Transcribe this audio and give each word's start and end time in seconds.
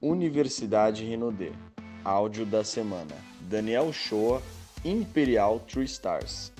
Universidade 0.00 1.04
Renaudet. 1.04 1.52
Áudio 2.04 2.46
da 2.46 2.62
semana. 2.62 3.16
Daniel 3.40 3.92
Shoa, 3.92 4.40
Imperial 4.84 5.58
True 5.58 5.84
Stars. 5.86 6.52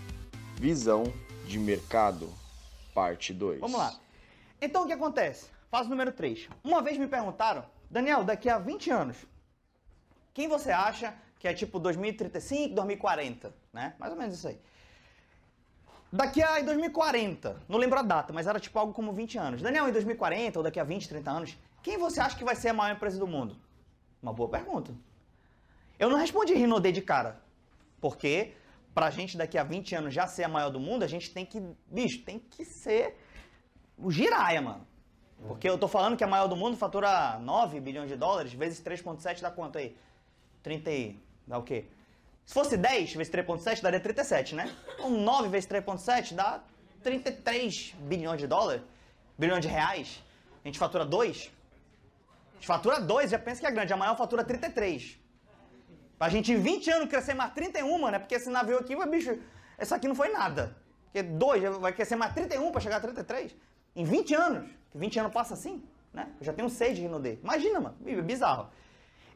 Visão 0.57 1.04
de 1.46 1.56
mercado, 1.56 2.29
parte 2.93 3.32
2. 3.32 3.61
Vamos 3.61 3.79
lá. 3.79 3.95
Então 4.61 4.82
o 4.82 4.87
que 4.88 4.93
acontece? 4.93 5.46
Fase 5.71 5.88
número 5.88 6.11
3. 6.11 6.48
Uma 6.64 6.82
vez 6.82 6.98
me 6.98 7.06
perguntaram, 7.06 7.64
Daniel, 7.88 8.24
daqui 8.24 8.51
a 8.51 8.59
20 8.59 8.90
anos, 8.90 9.16
quem 10.35 10.49
você 10.49 10.73
acha 10.73 11.15
que 11.39 11.47
é 11.47 11.55
tipo 11.55 11.79
2035, 11.79 12.75
2040, 12.75 13.55
né? 13.73 13.95
Mais 14.01 14.13
ou 14.13 14.19
menos 14.19 14.35
isso 14.35 14.49
aí. 14.49 14.59
Daqui 16.12 16.43
a 16.43 16.61
2040, 16.61 17.57
não 17.69 17.79
lembro 17.79 18.01
a 18.01 18.02
data, 18.02 18.33
mas 18.33 18.48
era 18.48 18.59
tipo 18.59 18.77
algo 18.80 18.93
como 18.93 19.12
20 19.12 19.39
anos. 19.39 19.62
Daniel, 19.62 19.89
em 19.89 19.93
2040 19.93 20.59
ou 20.59 20.62
daqui 20.65 20.80
a 20.80 20.84
20, 20.84 21.09
30 21.09 21.30
anos, 21.30 21.57
quem 21.83 21.98
você 21.98 22.20
acha 22.20 22.37
que 22.37 22.45
vai 22.45 22.56
ser 22.56 22.69
a 22.69 22.74
maior 22.74 22.95
empresa 22.95 23.19
do 23.19 23.27
mundo? 23.27 23.56
Uma 24.23 24.33
boa 24.33 24.48
pergunta. 24.48 24.92
Eu 25.98 26.09
não 26.09 26.18
respondi 26.18 26.54
Rinodê 26.54 26.92
de 26.92 27.02
cara. 27.02 27.41
Porque 28.01 28.54
pra 28.95 29.10
gente 29.10 29.37
daqui 29.37 29.56
a 29.59 29.64
20 29.64 29.95
anos 29.95 30.14
já 30.14 30.27
ser 30.27 30.45
a 30.45 30.48
maior 30.48 30.70
do 30.70 30.80
mundo, 30.80 31.02
a 31.02 31.06
gente 31.06 31.32
tem 31.32 31.45
que, 31.45 31.60
bicho, 31.87 32.23
tem 32.24 32.38
que 32.38 32.64
ser 32.64 33.16
o 33.96 34.10
giraia, 34.10 34.60
mano. 34.60 34.87
Porque 35.46 35.68
eu 35.68 35.78
tô 35.78 35.87
falando 35.87 36.16
que 36.16 36.24
a 36.24 36.27
maior 36.27 36.48
do 36.48 36.56
mundo 36.56 36.77
fatura 36.77 37.38
9 37.38 37.80
bilhões 37.80 38.09
de 38.09 38.16
dólares, 38.16 38.52
vezes 38.52 38.82
3.7 38.82 39.40
dá 39.40 39.51
quanto 39.51 39.79
aí? 39.79 39.96
30 40.62 40.90
e... 40.90 41.20
dá 41.46 41.59
o 41.59 41.62
quê? 41.62 41.87
Se 42.45 42.54
fosse 42.54 42.76
10 42.76 43.15
vezes 43.15 43.32
3.7, 43.32 43.82
daria 43.82 44.01
37, 44.01 44.54
né? 44.54 44.74
Então 44.95 45.10
9 45.10 45.48
vezes 45.48 45.68
3.7 45.68 46.34
dá 46.34 46.62
33 47.02 47.95
bilhões 48.01 48.40
de 48.40 48.46
dólares, 48.46 48.82
bilhões 49.38 49.60
de 49.60 49.68
reais. 49.68 50.23
A 50.65 50.66
gente 50.66 50.79
fatura 50.79 51.04
2. 51.04 51.52
Fatura 52.66 53.00
2, 53.00 53.30
já 53.30 53.38
pensa 53.38 53.60
que 53.60 53.66
é 53.66 53.70
grande. 53.70 53.92
A 53.92 53.96
maior 53.96 54.16
fatura 54.16 54.44
33. 54.44 55.18
Pra 56.18 56.28
gente 56.28 56.52
em 56.52 56.60
20 56.60 56.90
anos 56.90 57.08
crescer 57.08 57.34
mais 57.34 57.52
31, 57.52 57.98
mano, 57.98 58.16
é 58.16 58.18
porque 58.18 58.34
esse 58.34 58.50
navio 58.50 58.78
aqui, 58.78 58.96
bicho, 59.06 59.38
esse 59.78 59.95
aqui 59.95 60.09
não 60.09 60.15
foi 60.15 60.30
nada. 60.30 60.76
Porque 61.04 61.23
2 61.23 61.78
vai 61.78 61.92
crescer 61.92 62.16
mais 62.16 62.34
31 62.34 62.70
pra 62.73 62.80
chegar 62.80 62.96
a 62.96 63.00
33. 63.00 63.54
Em 63.95 64.05
20 64.05 64.34
anos. 64.34 64.70
20 64.95 65.20
anos 65.20 65.33
passa 65.33 65.55
assim, 65.55 65.84
né? 66.12 66.33
Eu 66.41 66.47
já 66.47 66.53
tenho 66.53 66.69
6 66.69 66.97
de 66.97 67.03
Rinodê. 67.03 67.39
Imagina, 67.42 67.81
mano. 67.81 67.97
É 68.05 68.20
bizarro. 68.20 68.70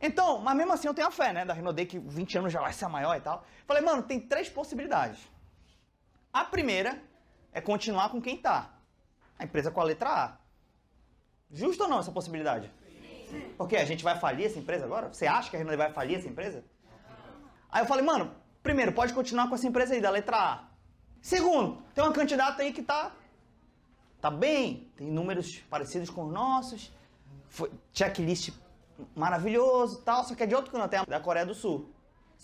Então, 0.00 0.38
mas 0.38 0.56
mesmo 0.56 0.72
assim 0.72 0.88
eu 0.88 0.94
tenho 0.94 1.06
a 1.06 1.10
fé, 1.12 1.32
né, 1.32 1.44
da 1.44 1.54
Rinodê, 1.54 1.86
que 1.86 1.96
20 1.98 2.38
anos 2.38 2.52
já 2.52 2.60
vai 2.60 2.72
ser 2.72 2.86
a 2.86 2.88
maior 2.88 3.16
e 3.16 3.20
tal. 3.20 3.46
Falei, 3.66 3.82
mano, 3.82 4.02
tem 4.02 4.18
três 4.18 4.48
possibilidades. 4.48 5.20
A 6.32 6.44
primeira 6.44 7.00
é 7.52 7.60
continuar 7.60 8.08
com 8.08 8.20
quem 8.20 8.36
tá. 8.36 8.70
A 9.38 9.44
empresa 9.44 9.70
com 9.70 9.80
a 9.80 9.84
letra 9.84 10.10
A. 10.10 10.36
Justo 11.52 11.84
ou 11.84 11.88
não 11.88 12.00
essa 12.00 12.10
possibilidade? 12.10 12.72
Porque 13.56 13.76
a 13.76 13.84
gente 13.84 14.04
vai 14.04 14.18
falir 14.18 14.46
essa 14.46 14.58
empresa 14.58 14.84
agora? 14.84 15.08
Você 15.12 15.26
acha 15.26 15.50
que 15.50 15.56
a 15.56 15.58
Rinodê 15.58 15.76
vai 15.76 15.92
falir 15.92 16.18
essa 16.18 16.28
empresa? 16.28 16.64
Aí 17.70 17.82
eu 17.82 17.86
falei, 17.86 18.04
mano, 18.04 18.34
primeiro, 18.62 18.92
pode 18.92 19.14
continuar 19.14 19.48
com 19.48 19.54
essa 19.54 19.66
empresa 19.66 19.94
aí, 19.94 20.00
da 20.00 20.10
letra 20.10 20.36
A. 20.36 20.64
Segundo, 21.20 21.82
tem 21.94 22.02
uma 22.02 22.12
candidata 22.12 22.62
aí 22.62 22.72
que 22.72 22.82
tá, 22.82 23.12
tá 24.20 24.30
bem, 24.30 24.90
tem 24.96 25.06
números 25.06 25.58
parecidos 25.70 26.10
com 26.10 26.24
os 26.24 26.32
nossos, 26.32 26.92
foi, 27.48 27.70
checklist 27.92 28.50
maravilhoso 29.14 30.00
e 30.00 30.02
tal, 30.02 30.24
só 30.24 30.34
que 30.34 30.42
é 30.42 30.46
de 30.46 30.54
outro 30.54 30.72
canto, 30.72 30.94
é 30.94 31.06
da 31.06 31.20
Coreia 31.20 31.46
do 31.46 31.54
Sul. 31.54 31.88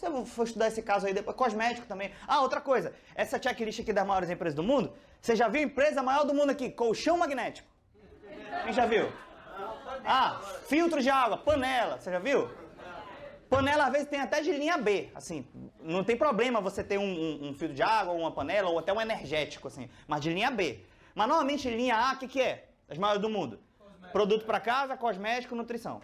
Eu 0.00 0.24
for 0.24 0.44
estudar 0.44 0.68
esse 0.68 0.80
caso 0.80 1.06
aí 1.06 1.12
depois, 1.12 1.36
cosmético 1.36 1.86
também. 1.86 2.12
Ah, 2.26 2.40
outra 2.40 2.60
coisa, 2.60 2.94
essa 3.16 3.40
checklist 3.42 3.80
aqui 3.80 3.92
das 3.92 4.06
maiores 4.06 4.30
empresas 4.30 4.54
do 4.54 4.62
mundo, 4.62 4.92
você 5.20 5.34
já 5.34 5.48
viu 5.48 5.62
empresa 5.62 6.02
maior 6.02 6.24
do 6.24 6.32
mundo 6.32 6.50
aqui, 6.50 6.70
colchão 6.70 7.18
magnético? 7.18 7.68
Quem 8.64 8.72
já 8.72 8.86
viu? 8.86 9.10
Ah, 10.04 10.40
filtro 10.66 11.02
de 11.02 11.10
água, 11.10 11.36
panela, 11.36 11.98
você 11.98 12.10
já 12.10 12.18
viu? 12.18 12.48
Panela 13.48 13.86
às 13.86 13.92
vezes 13.92 14.08
tem 14.08 14.20
até 14.20 14.42
de 14.42 14.52
linha 14.52 14.76
B, 14.76 15.10
assim, 15.14 15.46
não 15.80 16.04
tem 16.04 16.16
problema 16.16 16.60
você 16.60 16.84
ter 16.84 16.98
um, 16.98 17.02
um, 17.02 17.48
um 17.48 17.54
filtro 17.54 17.74
de 17.74 17.82
água, 17.82 18.12
ou 18.12 18.20
uma 18.20 18.30
panela, 18.30 18.68
ou 18.68 18.78
até 18.78 18.92
um 18.92 19.00
energético, 19.00 19.68
assim, 19.68 19.88
mas 20.06 20.20
de 20.20 20.32
linha 20.32 20.50
B. 20.50 20.84
Mas 21.14 21.26
normalmente 21.26 21.68
linha 21.70 21.96
A, 21.96 22.12
o 22.12 22.18
que, 22.18 22.28
que 22.28 22.40
é? 22.40 22.68
As 22.88 22.98
maiores 22.98 23.22
do 23.22 23.28
mundo. 23.28 23.58
Produto 24.12 24.44
para 24.44 24.60
casa, 24.60 24.96
cosmético, 24.96 25.54
nutrição. 25.54 26.00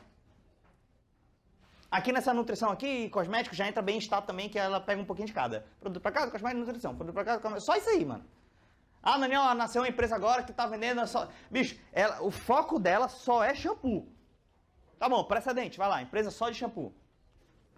Aqui 1.90 2.12
nessa 2.12 2.34
nutrição 2.34 2.70
aqui, 2.70 3.08
cosmético, 3.10 3.54
já 3.54 3.68
entra 3.68 3.80
bem 3.80 3.96
em 3.96 3.98
estado 3.98 4.26
também, 4.26 4.48
que 4.48 4.58
ela 4.58 4.80
pega 4.80 5.00
um 5.00 5.04
pouquinho 5.04 5.28
de 5.28 5.32
cada. 5.32 5.64
Produto 5.78 6.02
para 6.02 6.10
casa, 6.12 6.30
cosmético 6.30 6.66
nutrição. 6.66 6.96
Produto 6.96 7.14
para 7.14 7.24
casa, 7.24 7.40
cosmético. 7.40 7.66
Só 7.66 7.76
isso 7.76 7.88
aí, 7.90 8.04
mano. 8.04 8.24
Ah, 9.06 9.18
Daniel, 9.18 9.54
nasceu 9.54 9.82
uma 9.82 9.88
empresa 9.88 10.16
agora 10.16 10.42
que 10.42 10.52
tá 10.52 10.66
vendendo 10.66 11.06
só... 11.06 11.28
Bicho, 11.50 11.78
ela, 11.92 12.22
o 12.22 12.30
foco 12.30 12.78
dela 12.78 13.06
só 13.06 13.44
é 13.44 13.54
shampoo. 13.54 14.08
Tá 14.98 15.10
bom, 15.10 15.22
precedente, 15.24 15.76
vai 15.76 15.88
lá. 15.88 16.00
Empresa 16.00 16.30
só 16.30 16.48
de 16.48 16.56
shampoo. 16.56 16.94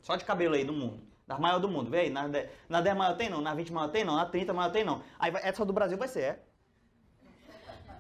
Só 0.03 0.15
de 0.15 0.25
cabelo 0.25 0.55
aí 0.55 0.65
do 0.65 0.73
mundo. 0.73 1.03
Das 1.27 1.41
maior 1.41 1.59
do 1.59 1.69
mundo. 1.69 1.93
Aí, 1.93 2.09
na, 2.09 2.31
na 2.69 2.81
10 2.81 2.97
maior 2.97 3.17
tem 3.17 3.29
não, 3.29 3.41
na 3.41 3.53
20 3.53 3.73
maior 3.73 3.89
tem 3.89 4.05
não, 4.05 4.15
na 4.15 4.27
30 4.27 4.53
maior 4.53 4.71
tem 4.71 4.85
não. 4.85 5.03
Aí 5.19 5.33
essa 5.43 5.65
do 5.65 5.73
Brasil 5.73 5.99
vai 5.99 6.07
ser, 6.07 6.23
é? 6.23 6.43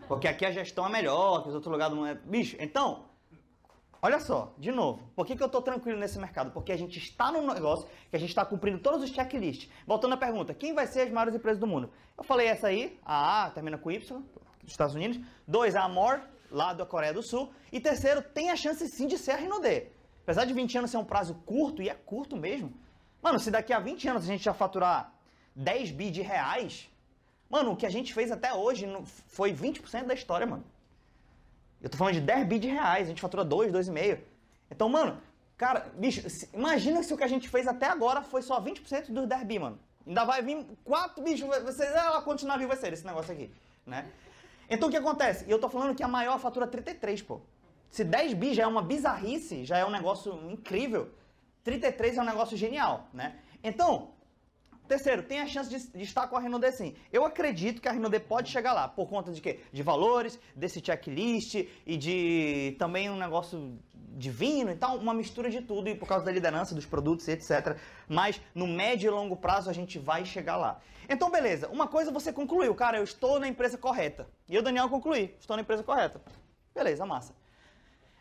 Porque 0.07 0.29
aqui 0.29 0.47
a 0.47 0.53
gestão 0.53 0.87
é 0.87 0.89
melhor 0.89 1.43
que 1.43 1.49
os 1.49 1.55
outros 1.57 1.73
lugares 1.73 1.97
não 1.97 2.07
é. 2.07 2.15
Bicho, 2.15 2.57
então, 2.61 3.07
Olha 4.07 4.21
só, 4.21 4.55
de 4.57 4.71
novo, 4.71 5.03
por 5.17 5.27
que, 5.27 5.35
que 5.35 5.43
eu 5.43 5.49
estou 5.49 5.61
tranquilo 5.61 5.99
nesse 5.99 6.17
mercado? 6.17 6.53
Porque 6.53 6.71
a 6.71 6.77
gente 6.79 6.97
está 6.97 7.33
num 7.33 7.45
negócio 7.45 7.89
que 8.09 8.15
a 8.15 8.19
gente 8.21 8.29
está 8.29 8.45
cumprindo 8.45 8.79
todos 8.79 9.03
os 9.03 9.11
checklists. 9.11 9.69
Voltando 9.85 10.15
à 10.15 10.17
pergunta, 10.17 10.55
quem 10.55 10.73
vai 10.73 10.87
ser 10.87 11.01
as 11.01 11.11
maiores 11.11 11.35
empresas 11.35 11.59
do 11.59 11.67
mundo? 11.67 11.91
Eu 12.17 12.23
falei 12.23 12.47
essa 12.47 12.69
aí, 12.69 13.01
a 13.05 13.47
A 13.47 13.51
termina 13.51 13.77
com 13.77 13.91
Y, 13.91 13.99
dos 13.99 14.71
Estados 14.71 14.95
Unidos. 14.95 15.19
Dois, 15.45 15.75
a 15.75 15.83
Amor, 15.83 16.23
lá 16.53 16.73
da 16.73 16.87
Coreia 16.87 17.13
do 17.13 17.21
Sul. 17.21 17.53
E 17.73 17.81
terceiro, 17.81 18.23
tem 18.23 18.49
a 18.53 18.55
chance 18.55 18.87
sim 18.91 19.09
de 19.09 19.19
ser 19.19 19.33
a 19.33 19.37
Rinode. 19.39 19.89
Apesar 20.23 20.45
de 20.45 20.55
20 20.55 20.79
anos 20.79 20.93
ser 20.93 20.99
um 20.99 21.05
prazo 21.05 21.35
curto, 21.45 21.83
e 21.83 21.89
é 21.89 21.95
curto 21.95 22.37
mesmo. 22.37 22.73
Mano, 23.21 23.41
se 23.41 23.51
daqui 23.51 23.73
a 23.73 23.81
20 23.81 24.09
anos 24.09 24.23
a 24.23 24.27
gente 24.29 24.45
já 24.45 24.55
faturar 24.55 25.13
10 25.57 25.91
bi 25.91 26.13
de 26.13 26.23
reais, 26.23 26.89
mano, 27.51 27.73
o 27.73 27.77
que 27.77 27.85
a 27.85 27.91
gente 27.91 28.15
fez 28.15 28.31
até 28.31 28.55
hoje 28.55 28.87
foi 29.27 29.53
20% 29.53 30.05
da 30.05 30.15
história, 30.15 30.47
mano. 30.47 30.65
Eu 31.87 31.91
tô 31.91 31.97
falando 31.97 32.15
de 32.15 32.21
10 32.21 32.49
bi 32.49 32.59
de 32.59 32.67
reais, 32.67 33.07
a 33.07 33.11
gente 33.11 33.21
fatura 33.21 33.45
2, 33.45 33.71
2,5. 33.71 34.19
Então, 34.69 34.89
mano, 34.89 35.23
cara, 35.57 35.87
bicho, 35.95 36.21
imagina 36.53 37.01
se 37.01 37.15
o 37.15 37.17
que 37.17 37.23
a 37.23 37.29
gente 37.29 37.49
fez 37.49 37.69
até 37.69 37.87
agora 37.87 38.23
foi 38.23 38.43
só 38.43 38.61
20% 38.61 39.13
dos 39.13 39.25
10 39.25 39.45
bi, 39.45 39.61
mano. 39.61 39.79
Ainda 40.05 40.25
vai 40.25 40.43
vir 40.43 40.67
4 40.83 41.23
bichos, 41.23 41.47
você, 41.63 41.85
ah, 41.85 42.21
quantos 42.25 42.43
navios 42.43 42.77
ser 42.81 42.93
esse 42.93 43.07
negócio 43.07 43.33
aqui, 43.33 43.53
né? 43.87 44.05
Então 44.69 44.89
o 44.89 44.91
que 44.91 44.97
acontece? 44.97 45.45
E 45.47 45.51
eu 45.53 45.61
tô 45.61 45.69
falando 45.69 45.95
que 45.95 46.03
a 46.03 46.09
maior 46.09 46.41
fatura 46.41 46.67
33, 46.67 47.23
pô. 47.23 47.41
Se 47.89 48.03
10 48.03 48.35
bi 48.35 48.53
já 48.53 48.65
é 48.65 48.67
uma 48.67 48.83
bizarrice, 48.83 49.65
já 49.65 49.79
é 49.79 49.87
um 49.87 49.91
negócio 49.91 50.33
incrível, 50.51 51.09
33 51.63 52.19
é 52.19 52.21
um 52.21 52.27
negócio 52.27 52.57
genial, 52.57 53.07
né? 53.15 53.37
Então, 53.63 54.11
Terceiro, 54.87 55.23
tem 55.23 55.41
a 55.41 55.47
chance 55.47 55.69
de, 55.69 55.79
de, 55.91 56.05
estar 56.05 56.27
com 56.29 56.37
a 56.37 56.41
Renault 56.41 56.71
sim. 56.73 56.95
Eu 57.13 57.25
acredito 57.25 57.81
que 57.81 57.89
a 57.89 57.93
Renault 57.93 58.19
pode 58.21 58.51
chegar 58.51 58.73
lá, 58.73 58.89
por 58.89 59.09
conta 59.09 59.33
de 59.33 59.41
quê? 59.41 59.61
De 59.73 59.83
valores, 59.83 60.39
desse 60.55 60.81
checklist 60.85 61.67
e 61.85 61.97
de 61.97 62.77
também 62.79 63.11
um 63.11 63.17
negócio 63.17 63.79
divino 64.17 64.71
e 64.71 64.77
tal, 64.77 64.97
uma 64.97 65.13
mistura 65.13 65.51
de 65.51 65.61
tudo, 65.61 65.89
e 65.89 65.95
por 65.95 66.09
causa 66.09 66.25
da 66.25 66.33
liderança 66.33 66.75
dos 66.75 66.87
produtos 66.87 67.29
e 67.29 67.33
etc. 67.33 67.77
Mas 68.09 68.41
no 68.55 68.67
médio 68.67 69.09
e 69.09 69.11
longo 69.11 69.37
prazo 69.37 69.69
a 69.69 69.73
gente 69.73 69.99
vai 69.99 70.25
chegar 70.25 70.57
lá. 70.57 70.81
Então, 71.09 71.31
beleza, 71.31 71.69
uma 71.69 71.87
coisa 71.87 72.11
você 72.11 72.33
concluiu, 72.33 72.75
cara, 72.75 72.99
eu 72.99 73.05
estou 73.05 73.39
na 73.39 73.47
empresa 73.47 73.77
correta. 73.77 74.27
E 74.49 74.55
eu, 74.55 74.63
Daniel, 74.63 74.89
concluí, 74.89 75.35
estou 75.39 75.57
na 75.57 75.63
empresa 75.63 75.83
correta. 75.83 76.21
Beleza, 76.75 77.05
massa. 77.07 77.35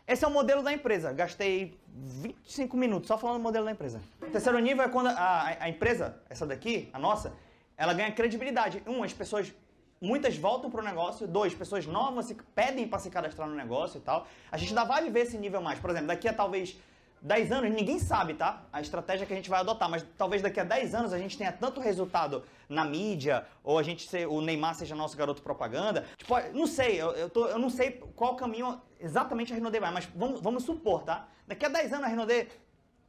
Esse 0.06 0.24
é 0.24 0.28
o 0.28 0.30
modelo 0.30 0.62
da 0.62 0.72
empresa. 0.72 1.12
Gastei 1.12 1.76
25 1.88 2.76
minutos 2.76 3.08
só 3.08 3.18
falando 3.18 3.38
do 3.38 3.42
modelo 3.42 3.64
da 3.64 3.72
empresa. 3.72 4.00
O 4.22 4.26
terceiro 4.26 4.58
nível 4.60 4.84
é 4.84 4.88
quando 4.88 5.08
a, 5.08 5.56
a 5.58 5.68
empresa, 5.68 6.16
essa 6.30 6.46
daqui, 6.46 6.88
a 6.92 6.98
nossa, 6.98 7.32
ela 7.76 7.92
ganha 7.92 8.12
credibilidade. 8.12 8.80
Um, 8.86 9.02
as 9.02 9.12
pessoas, 9.12 9.52
muitas 10.00 10.36
voltam 10.36 10.70
para 10.70 10.80
o 10.80 10.84
negócio. 10.84 11.26
Dois, 11.26 11.52
pessoas 11.54 11.86
novas 11.86 12.26
se, 12.26 12.34
pedem 12.54 12.86
para 12.86 13.00
se 13.00 13.10
cadastrar 13.10 13.48
no 13.48 13.56
negócio 13.56 13.98
e 13.98 14.00
tal. 14.00 14.28
A 14.52 14.56
gente 14.56 14.68
ainda 14.68 14.84
vai 14.84 15.02
viver 15.02 15.22
esse 15.22 15.36
nível 15.36 15.60
mais. 15.60 15.80
Por 15.80 15.90
exemplo, 15.90 16.06
daqui 16.06 16.28
a 16.28 16.32
talvez 16.32 16.78
10 17.20 17.50
anos, 17.50 17.74
ninguém 17.74 17.98
sabe, 17.98 18.34
tá? 18.34 18.62
A 18.72 18.80
estratégia 18.80 19.26
que 19.26 19.32
a 19.32 19.36
gente 19.36 19.50
vai 19.50 19.58
adotar, 19.58 19.90
mas 19.90 20.06
talvez 20.16 20.40
daqui 20.40 20.60
a 20.60 20.64
10 20.64 20.94
anos 20.94 21.12
a 21.12 21.18
gente 21.18 21.36
tenha 21.36 21.50
tanto 21.50 21.80
resultado 21.80 22.44
na 22.68 22.84
mídia, 22.84 23.46
ou 23.62 23.78
a 23.78 23.82
gente 23.82 24.08
ser, 24.08 24.26
o 24.26 24.40
Neymar 24.40 24.74
seja 24.74 24.94
nosso 24.94 25.16
garoto 25.16 25.42
propaganda. 25.42 26.04
Tipo, 26.16 26.34
não 26.52 26.66
sei, 26.66 27.00
eu, 27.00 27.12
eu, 27.12 27.30
tô, 27.30 27.46
eu 27.46 27.58
não 27.58 27.70
sei 27.70 27.92
qual 28.14 28.36
caminho 28.36 28.80
exatamente 29.00 29.52
a 29.52 29.54
Renaudet 29.54 29.80
vai, 29.80 29.92
mas 29.92 30.06
vamos, 30.14 30.40
vamos 30.40 30.64
supor, 30.64 31.02
tá? 31.02 31.28
Daqui 31.46 31.64
a 31.64 31.68
10 31.68 31.92
anos 31.92 32.06
a 32.06 32.08
Renaudet, 32.08 32.50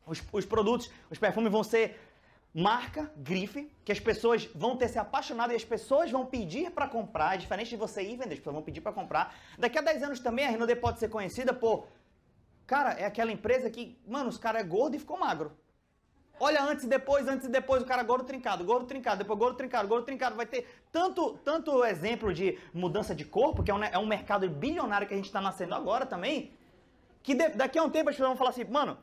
os, 0.05 0.21
os 0.31 0.45
produtos, 0.45 0.89
os 1.09 1.17
perfumes 1.17 1.51
vão 1.51 1.63
ser 1.63 1.99
marca, 2.53 3.11
grife, 3.17 3.71
que 3.83 3.91
as 3.91 3.99
pessoas 3.99 4.49
vão 4.55 4.75
ter 4.75 4.87
se 4.87 4.97
apaixonado 4.97 5.53
e 5.53 5.55
as 5.55 5.65
pessoas 5.65 6.09
vão 6.09 6.25
pedir 6.25 6.71
para 6.71 6.87
comprar, 6.87 7.35
é 7.35 7.37
diferente 7.37 7.69
de 7.69 7.75
você 7.75 8.01
ir 8.01 8.17
vender, 8.17 8.33
as 8.33 8.39
pessoas 8.39 8.55
vão 8.55 8.63
pedir 8.63 8.81
para 8.81 8.91
comprar. 8.91 9.35
Daqui 9.57 9.77
a 9.77 9.81
10 9.81 10.03
anos 10.03 10.19
também 10.19 10.45
a 10.45 10.49
Renaudet 10.49 10.79
pode 10.79 10.99
ser 10.99 11.09
conhecida 11.09 11.53
por 11.53 11.87
Cara, 12.67 12.91
é 12.91 13.05
aquela 13.05 13.31
empresa 13.31 13.69
que, 13.69 13.97
mano, 14.05 14.27
os 14.27 14.37
caras 14.37 14.61
é 14.61 14.65
gordo 14.65 14.97
e 14.97 14.99
ficou 14.99 15.17
magro. 15.17 15.57
Olha 16.39 16.63
antes 16.63 16.83
e 16.85 16.87
depois, 16.87 17.27
antes 17.27 17.47
e 17.47 17.49
depois, 17.49 17.81
o 17.81 17.85
cara 17.85 18.03
gordo 18.03 18.23
trincado, 18.25 18.63
gordo 18.63 18.85
trincado, 18.85 19.17
depois 19.19 19.39
gordo 19.39 19.55
trincado, 19.57 19.87
gordo 19.87 20.05
trincado. 20.05 20.35
Vai 20.35 20.45
ter 20.45 20.67
tanto, 20.91 21.33
tanto 21.43 21.83
exemplo 21.83 22.33
de 22.33 22.57
mudança 22.73 23.15
de 23.15 23.25
corpo, 23.25 23.63
que 23.63 23.71
é 23.71 23.73
um, 23.73 23.83
é 23.83 23.97
um 23.97 24.05
mercado 24.05 24.47
bilionário 24.49 25.07
que 25.07 25.13
a 25.13 25.17
gente 25.17 25.25
está 25.25 25.41
nascendo 25.41 25.73
agora 25.75 26.05
também, 26.05 26.51
Que 27.23 27.33
de- 27.35 27.49
daqui 27.49 27.77
a 27.77 27.83
um 27.83 27.89
tempo 27.89 28.09
as 28.09 28.15
pessoas 28.15 28.29
vão 28.29 28.37
falar 28.37 28.51
assim, 28.51 28.63
mano, 28.63 28.97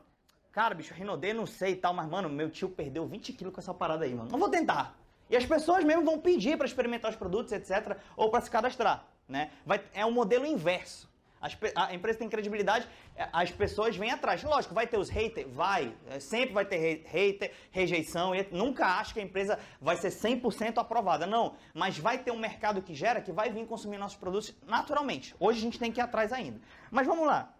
cara, 0.51 0.73
bicho, 0.73 0.93
Rinodê, 0.95 1.31
não 1.31 1.45
sei 1.45 1.73
e 1.73 1.75
tal, 1.75 1.93
mas, 1.93 2.07
mano, 2.09 2.27
meu 2.27 2.49
tio 2.49 2.67
perdeu 2.69 3.05
20 3.05 3.31
quilos 3.33 3.53
com 3.53 3.59
essa 3.59 3.71
parada 3.73 4.03
aí, 4.05 4.15
mano. 4.15 4.29
Não 4.31 4.39
vou 4.39 4.49
tentar. 4.49 4.97
E 5.29 5.35
as 5.37 5.45
pessoas 5.45 5.83
mesmo 5.83 6.03
vão 6.03 6.19
pedir 6.19 6.57
para 6.57 6.65
experimentar 6.65 7.11
os 7.11 7.17
produtos, 7.17 7.51
etc., 7.51 7.97
ou 8.17 8.31
para 8.31 8.41
se 8.41 8.49
cadastrar, 8.49 9.05
né? 9.27 9.51
Vai, 9.63 9.83
é 9.93 10.03
um 10.05 10.11
modelo 10.11 10.43
inverso. 10.45 11.07
As 11.45 11.55
a 11.75 11.93
empresa 11.93 12.17
tem 12.17 12.27
credibilidade, 12.27 12.87
é, 13.15 13.29
as 13.31 13.51
pessoas 13.51 13.95
vêm 13.95 14.09
atrás. 14.09 14.41
Lógico, 14.41 14.73
vai 14.73 14.87
ter 14.87 14.97
os 14.97 15.09
haters? 15.09 15.47
Vai. 15.53 15.93
É, 16.09 16.19
Sempre 16.19 16.55
vai 16.55 16.65
ter 16.65 17.03
hater, 17.05 17.53
rejeição. 17.71 18.31
Nunca 18.51 18.83
acho 18.99 19.13
que 19.13 19.19
a 19.19 19.23
empresa 19.23 19.59
vai 19.79 19.95
ser 19.95 20.09
100% 20.09 20.79
aprovada. 20.79 21.27
Não. 21.27 21.55
Mas 21.71 21.99
vai 21.99 22.17
ter 22.17 22.31
um 22.31 22.39
mercado 22.39 22.81
que 22.81 22.95
gera 22.95 23.21
que 23.21 23.31
vai 23.31 23.51
vir 23.51 23.63
consumir 23.67 23.99
nossos 23.99 24.17
produtos 24.17 24.55
naturalmente. 24.65 25.35
Hoje 25.39 25.59
a 25.59 25.61
gente 25.61 25.77
tem 25.77 25.91
que 25.91 25.99
ir 25.99 26.03
atrás 26.03 26.33
ainda. 26.33 26.59
Mas 26.89 27.05
vamos 27.05 27.27
lá. 27.27 27.53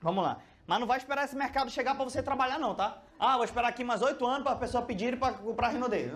Vamos 0.00 0.24
lá. 0.24 0.38
Mas 0.66 0.80
não 0.80 0.86
vai 0.86 0.96
esperar 0.96 1.26
esse 1.26 1.36
mercado 1.36 1.70
chegar 1.70 1.94
para 1.94 2.04
você 2.04 2.22
trabalhar, 2.22 2.58
não, 2.58 2.74
tá? 2.74 3.02
Ah, 3.18 3.36
vou 3.36 3.44
esperar 3.44 3.68
aqui 3.68 3.84
mais 3.84 4.00
oito 4.00 4.26
anos 4.26 4.42
para 4.42 4.52
a 4.52 4.56
pessoa 4.56 4.82
pedir 4.82 5.18
para 5.18 5.34
comprar 5.34 5.68
Rinodê. 5.68 6.08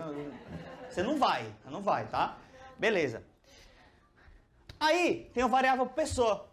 Você 0.89 1.03
não 1.03 1.19
vai. 1.19 1.45
Não 1.65 1.81
vai, 1.81 2.07
tá? 2.07 2.37
Beleza. 2.79 3.23
Aí 4.79 5.29
tem 5.31 5.43
o 5.43 5.49
variável 5.49 5.85
pessoa. 5.85 6.52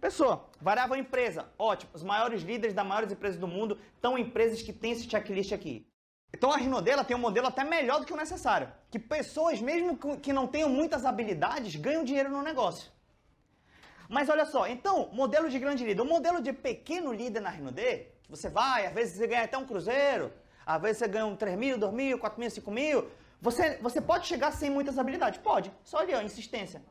Pessoa, 0.00 0.48
variável 0.60 0.96
empresa, 0.96 1.48
ótimo. 1.58 1.90
Os 1.94 2.02
maiores 2.02 2.42
líderes 2.42 2.74
das 2.74 2.86
maiores 2.86 3.10
empresas 3.10 3.40
do 3.40 3.48
mundo 3.48 3.78
estão 3.94 4.16
em 4.16 4.22
empresas 4.22 4.62
que 4.62 4.72
têm 4.72 4.92
esse 4.92 5.08
checklist 5.08 5.52
aqui. 5.52 5.86
Então 6.32 6.52
a 6.52 6.56
Rinodela 6.56 7.04
tem 7.04 7.16
um 7.16 7.20
modelo 7.20 7.46
até 7.46 7.64
melhor 7.64 8.00
do 8.00 8.06
que 8.06 8.12
o 8.12 8.16
necessário. 8.16 8.70
Que 8.90 8.98
pessoas, 8.98 9.60
mesmo 9.60 9.96
que 10.18 10.32
não 10.32 10.46
tenham 10.46 10.68
muitas 10.68 11.04
habilidades, 11.04 11.76
ganham 11.76 12.04
dinheiro 12.04 12.30
no 12.30 12.42
negócio. 12.42 12.90
Mas 14.08 14.28
olha 14.28 14.44
só, 14.44 14.66
então, 14.66 15.08
modelo 15.12 15.48
de 15.48 15.58
grande 15.58 15.84
líder. 15.84 16.02
O 16.02 16.04
modelo 16.04 16.40
de 16.40 16.52
pequeno 16.52 17.12
líder 17.12 17.40
na 17.40 17.50
Rinodê, 17.50 18.08
você 18.28 18.48
vai, 18.48 18.86
às 18.86 18.92
vezes 18.92 19.16
você 19.16 19.26
ganha 19.26 19.44
até 19.44 19.56
um 19.58 19.66
cruzeiro, 19.66 20.32
às 20.64 20.80
vezes 20.80 20.98
você 20.98 21.08
ganha 21.08 21.26
um 21.26 21.34
3 21.34 21.56
mil, 21.56 21.78
2 21.78 21.92
mil, 21.92 22.18
4 22.18 22.38
mil, 22.38 22.50
5 22.50 22.70
mil. 22.70 23.10
Você, 23.40 23.78
você 23.78 24.00
pode 24.00 24.26
chegar 24.26 24.52
sem 24.52 24.70
muitas 24.70 24.98
habilidades? 24.98 25.40
Pode. 25.40 25.72
Só 25.82 25.98
ali, 25.98 26.14
ó, 26.14 26.20
insistência. 26.20 26.82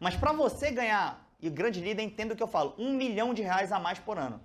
Mas 0.00 0.16
para 0.16 0.32
você 0.32 0.70
ganhar, 0.70 1.24
e 1.42 1.50
grande 1.50 1.80
líder 1.80 2.02
entenda 2.02 2.32
o 2.32 2.36
que 2.36 2.42
eu 2.42 2.46
falo, 2.46 2.72
um 2.78 2.94
milhão 2.94 3.34
de 3.34 3.42
reais 3.42 3.72
a 3.72 3.80
mais 3.80 3.98
por 3.98 4.16
ano. 4.16 4.40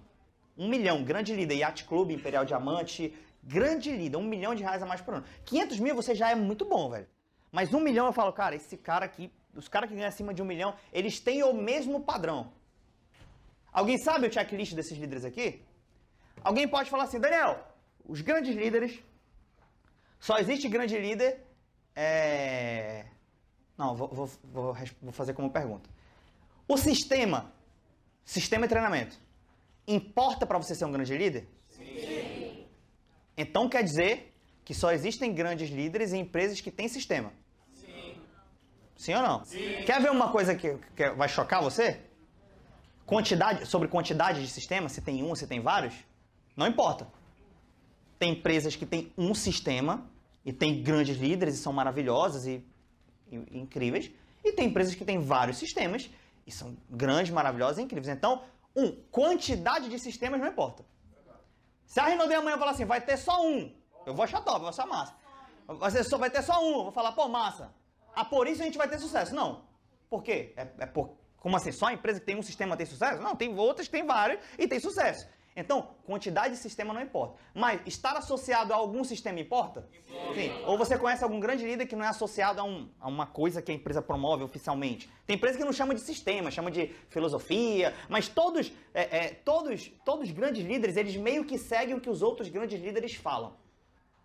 Um 0.58 0.68
milhão, 0.68 1.04
grande 1.04 1.36
líder, 1.36 1.56
Yacht 1.58 1.86
Club, 1.86 2.10
Imperial 2.10 2.44
Diamante, 2.44 3.16
grande 3.44 3.92
líder, 3.92 4.18
um 4.18 4.24
milhão 4.24 4.56
de 4.56 4.64
reais 4.64 4.82
a 4.82 4.86
mais 4.86 5.00
por 5.00 5.14
ano. 5.14 5.26
500 5.46 5.80
mil 5.80 5.96
você 5.96 6.16
já 6.16 6.32
é 6.32 6.36
muito 6.36 6.66
bom, 6.66 6.90
velho. 6.90 7.08
Mas 7.52 7.72
um 7.72 7.80
milhão 7.80 8.08
eu 8.08 8.14
falo, 8.14 8.34
cara, 8.34 8.56
esse 8.56 8.76
cara 8.76 9.06
aqui, 9.06 9.32
os 9.56 9.68
caras 9.68 9.88
que 9.88 9.96
ganham 9.96 10.10
acima 10.10 10.34
de 10.34 10.42
um 10.42 10.46
milhão, 10.46 10.74
eles 10.92 11.20
têm 11.20 11.44
o 11.44 11.54
mesmo 11.54 12.02
padrão. 12.02 12.52
Alguém 13.72 14.00
sabe 14.00 14.28
o 14.28 14.34
checklist 14.34 14.74
desses 14.74 14.98
líderes 14.98 15.24
aqui? 15.24 15.62
Alguém 16.44 16.68
pode 16.68 16.90
falar 16.90 17.04
assim, 17.04 17.20
Daniel, 17.20 17.64
os 18.04 18.22
grandes 18.22 18.56
líderes, 18.56 19.00
só 20.20 20.40
existe 20.40 20.68
grande 20.68 20.98
líder, 20.98 21.46
é... 21.96 23.06
Não, 23.78 23.96
vou, 23.96 24.08
vou, 24.08 24.30
vou, 24.44 24.76
vou 25.00 25.12
fazer 25.12 25.36
como 25.36 25.52
pergunta. 25.52 25.88
O 26.68 26.78
sistema, 26.78 27.52
sistema 28.26 28.66
de 28.68 28.70
treinamento, 28.70 29.18
importa 29.88 30.46
para 30.46 30.58
você 30.58 30.76
ser 30.76 30.86
um 30.86 30.92
grande 30.92 31.18
líder? 31.18 31.48
Sim. 31.70 32.66
Então 33.38 33.70
quer 33.70 33.84
dizer 33.84 34.34
que 34.66 34.74
só 34.74 34.92
existem 34.92 35.34
grandes 35.34 35.70
líderes 35.70 36.12
em 36.14 36.22
empresas 36.22 36.60
que 36.60 36.70
têm 36.72 36.88
sistema? 36.88 37.32
Sim. 37.74 38.16
Sim 38.98 39.14
ou 39.16 39.22
não? 39.22 39.46
Sim. 39.46 39.84
Quer 39.86 40.02
ver 40.02 40.12
uma 40.12 40.30
coisa 40.32 40.56
que, 40.56 40.78
que 40.96 41.10
vai 41.12 41.30
chocar 41.30 41.62
você? 41.62 42.02
Quantidade, 43.06 43.66
sobre 43.66 43.88
quantidade 43.88 44.42
de 44.42 44.50
sistemas, 44.50 44.92
se 44.92 45.02
tem 45.02 45.24
um, 45.24 45.34
se 45.34 45.48
tem 45.48 45.62
vários, 45.62 45.94
não 46.56 46.68
importa. 46.68 47.08
Tem 48.20 48.34
empresas 48.34 48.76
que 48.76 48.86
têm 48.86 49.14
um 49.18 49.34
sistema 49.34 50.10
e 50.44 50.52
tem 50.52 50.84
grandes 50.84 51.18
líderes 51.18 51.56
e 51.56 51.58
são 51.60 51.72
maravilhosas 51.72 52.46
e, 52.46 52.62
e- 53.32 53.38
e 53.52 53.58
incríveis. 53.60 54.12
E 54.44 54.52
tem 54.52 54.68
empresas 54.68 54.96
que 54.96 55.06
têm 55.06 55.20
vários 55.20 55.58
sistemas 55.58 56.10
e 56.48 56.52
são 56.52 56.78
grandes, 56.90 57.32
maravilhosas 57.32 57.78
e 57.78 57.82
incríveis. 57.82 58.08
Então, 58.08 58.42
um, 58.74 58.92
quantidade 59.12 59.90
de 59.90 60.00
sistemas 60.00 60.40
não 60.40 60.48
importa. 60.48 60.86
Se 61.86 62.00
a 62.00 62.06
Rinode 62.06 62.34
amanhã 62.34 62.58
falar 62.58 62.72
assim, 62.72 62.86
vai 62.86 63.02
ter 63.02 63.18
só 63.18 63.46
um, 63.46 63.76
eu 64.06 64.16
vou 64.16 64.24
achar 64.24 64.42
top, 64.42 64.62
vai 64.62 64.70
achar 64.70 64.88
massa. 64.88 65.14
Vai, 65.68 65.92
só, 66.04 66.18
vai 66.18 66.30
ter 66.30 66.42
só 66.42 66.64
um, 66.64 66.78
eu 66.78 66.84
vou 66.84 66.92
falar, 66.92 67.12
pô, 67.12 67.28
massa. 67.28 67.74
Ah, 68.16 68.24
por 68.24 68.48
isso 68.48 68.62
a 68.62 68.66
gente 68.66 68.78
vai 68.78 68.88
ter 68.88 68.98
sucesso. 68.98 69.36
Não. 69.36 69.66
Por 70.10 70.24
quê? 70.24 70.54
É, 70.56 70.68
é 70.80 70.86
por, 70.86 71.18
como 71.38 71.58
assim? 71.58 71.72
Só 71.72 71.88
a 71.88 71.94
empresa 71.94 72.20
que 72.20 72.26
tem 72.26 72.38
um 72.38 72.42
sistema 72.42 72.78
tem 72.78 72.86
sucesso? 72.86 73.22
Não, 73.22 73.36
tem 73.36 73.54
outras 73.58 73.88
que 73.88 73.92
tem 73.92 74.06
vários 74.06 74.40
e 74.58 74.68
tem 74.68 74.80
sucesso. 74.80 75.28
Então, 75.60 75.90
quantidade 76.06 76.54
de 76.54 76.60
sistema 76.60 76.94
não 76.94 77.02
importa. 77.02 77.36
Mas 77.52 77.82
estar 77.88 78.16
associado 78.16 78.72
a 78.72 78.76
algum 78.76 79.04
sistema 79.04 79.40
importa? 79.40 79.90
Sim. 80.36 80.52
Ou 80.68 80.78
você 80.78 80.96
conhece 81.00 81.24
algum 81.24 81.40
grande 81.40 81.66
líder 81.66 81.88
que 81.88 81.96
não 81.96 82.06
é 82.06 82.08
associado 82.10 82.62
a, 82.62 82.64
um- 82.64 82.88
a 83.00 83.08
uma 83.08 83.26
coisa 83.26 83.60
que 83.60 83.72
a 83.72 83.74
empresa 83.74 84.00
promove 84.00 84.44
oficialmente? 84.44 85.10
Tem 85.26 85.36
empresa 85.36 85.58
que 85.58 85.66
não 85.66 85.74
chama 85.74 85.96
de 85.96 86.02
sistema, 86.02 86.52
chama 86.52 86.70
de 86.70 86.94
filosofia, 87.10 87.92
mas 88.08 88.28
todos, 88.30 88.72
é, 88.94 89.18
é, 89.18 89.28
todos, 89.30 89.92
todos 90.06 90.30
os 90.30 90.32
grandes 90.32 90.64
líderes, 90.64 90.96
eles 90.96 91.16
meio 91.16 91.44
que 91.44 91.58
seguem 91.58 91.96
o 91.96 92.00
que 92.00 92.10
os 92.10 92.22
outros 92.22 92.50
grandes 92.50 92.80
líderes 92.80 93.16
falam. 93.16 93.56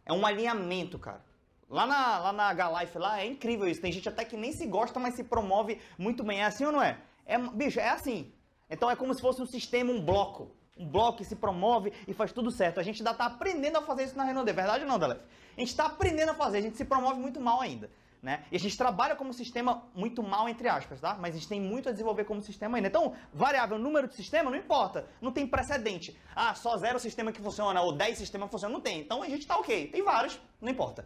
É 0.04 0.12
um 0.12 0.26
alinhamento, 0.26 0.98
cara. 0.98 1.24
Lá 1.66 1.86
na, 1.86 2.18
lá 2.18 2.32
na 2.34 2.48
H-Life, 2.50 2.98
lá, 2.98 3.20
é 3.22 3.26
incrível 3.26 3.66
isso. 3.66 3.80
Tem 3.80 3.90
gente 3.90 4.06
até 4.06 4.22
que 4.26 4.36
nem 4.36 4.52
se 4.52 4.66
gosta, 4.66 5.00
mas 5.00 5.14
se 5.14 5.24
promove 5.24 5.80
muito 5.96 6.22
bem. 6.22 6.40
É 6.40 6.44
assim 6.44 6.66
ou 6.66 6.72
não 6.72 6.82
é? 6.82 6.98
é 7.24 7.38
bicho, 7.38 7.80
é 7.80 7.88
assim. 7.88 8.30
Então 8.68 8.90
é 8.90 8.94
como 8.96 9.14
se 9.14 9.20
fosse 9.22 9.40
um 9.40 9.46
sistema, 9.46 9.90
um 9.90 10.04
bloco. 10.04 10.54
Um 10.76 10.86
bloco 10.86 11.18
que 11.18 11.24
se 11.24 11.36
promove 11.36 11.92
e 12.08 12.14
faz 12.14 12.32
tudo 12.32 12.50
certo. 12.50 12.80
A 12.80 12.82
gente 12.82 13.00
ainda 13.00 13.14
tá 13.14 13.26
aprendendo 13.26 13.78
a 13.78 13.82
fazer 13.82 14.04
isso 14.04 14.16
na 14.16 14.24
Renault. 14.24 14.48
É 14.48 14.52
verdade 14.52 14.84
ou 14.84 14.88
não, 14.88 14.98
Dalef? 14.98 15.20
A 15.56 15.60
gente 15.60 15.76
tá 15.76 15.86
aprendendo 15.86 16.30
a 16.30 16.34
fazer. 16.34 16.58
A 16.58 16.62
gente 16.62 16.76
se 16.76 16.84
promove 16.84 17.20
muito 17.20 17.40
mal 17.40 17.60
ainda. 17.60 17.90
Né? 18.22 18.44
E 18.52 18.56
a 18.56 18.58
gente 18.58 18.78
trabalha 18.78 19.16
como 19.16 19.32
sistema 19.34 19.82
muito 19.96 20.22
mal, 20.22 20.48
entre 20.48 20.68
aspas, 20.68 21.00
tá? 21.00 21.16
Mas 21.20 21.34
a 21.34 21.38
gente 21.38 21.48
tem 21.48 21.60
muito 21.60 21.88
a 21.88 21.92
desenvolver 21.92 22.24
como 22.24 22.40
sistema 22.40 22.78
ainda. 22.78 22.86
Então, 22.86 23.14
variável, 23.34 23.76
número 23.76 24.06
de 24.06 24.14
sistema, 24.14 24.48
não 24.48 24.56
importa. 24.56 25.06
Não 25.20 25.32
tem 25.32 25.44
precedente. 25.44 26.16
Ah, 26.34 26.54
só 26.54 26.76
zero 26.76 27.00
sistema 27.00 27.32
que 27.32 27.42
funciona, 27.42 27.82
ou 27.82 27.92
10 27.92 28.16
sistemas 28.16 28.46
que 28.46 28.52
funcionam. 28.52 28.74
Não 28.74 28.80
tem. 28.80 29.00
Então 29.00 29.22
a 29.22 29.28
gente 29.28 29.44
tá 29.44 29.56
ok. 29.56 29.88
Tem 29.88 30.02
vários, 30.02 30.40
não 30.60 30.70
importa. 30.70 31.04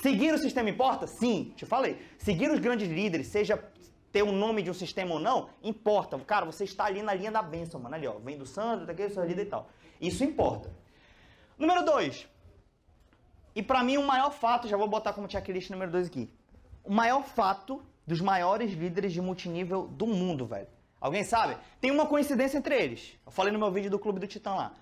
Seguir 0.00 0.32
o 0.32 0.38
sistema 0.38 0.70
importa? 0.70 1.08
Sim, 1.08 1.52
te 1.56 1.66
falei. 1.66 2.00
Seguir 2.18 2.50
os 2.52 2.60
grandes 2.60 2.88
líderes, 2.88 3.26
seja 3.26 3.62
ter 4.16 4.22
o 4.22 4.32
nome 4.32 4.62
de 4.62 4.70
um 4.70 4.74
sistema 4.74 5.12
ou 5.12 5.20
não, 5.20 5.50
importa. 5.62 6.18
Cara, 6.20 6.46
você 6.46 6.64
está 6.64 6.86
ali 6.86 7.02
na 7.02 7.12
linha 7.12 7.30
da 7.30 7.42
bênção, 7.42 7.78
mano. 7.78 7.94
Ali, 7.94 8.06
ó. 8.06 8.14
Vem 8.14 8.38
do 8.38 8.46
santo, 8.46 8.86
daquele 8.86 9.12
seu 9.12 9.22
líder 9.22 9.42
e 9.42 9.50
tal. 9.50 9.68
Isso 10.00 10.24
importa. 10.24 10.72
Número 11.58 11.84
2. 11.84 12.26
E 13.54 13.62
pra 13.62 13.84
mim 13.84 13.98
o 13.98 14.02
maior 14.02 14.30
fato, 14.30 14.68
já 14.68 14.76
vou 14.78 14.88
botar 14.88 15.12
como 15.12 15.30
checklist 15.30 15.68
número 15.68 15.90
2 15.90 16.06
aqui. 16.06 16.32
O 16.82 16.90
maior 16.90 17.24
fato 17.24 17.84
dos 18.06 18.22
maiores 18.22 18.72
líderes 18.72 19.12
de 19.12 19.20
multinível 19.20 19.86
do 19.86 20.06
mundo, 20.06 20.46
velho. 20.46 20.68
Alguém 20.98 21.22
sabe? 21.22 21.58
Tem 21.78 21.90
uma 21.90 22.06
coincidência 22.06 22.56
entre 22.56 22.74
eles. 22.74 23.18
Eu 23.26 23.30
falei 23.30 23.52
no 23.52 23.58
meu 23.58 23.70
vídeo 23.70 23.90
do 23.90 23.98
Clube 23.98 24.18
do 24.18 24.26
Titã 24.26 24.54
lá. 24.54 24.72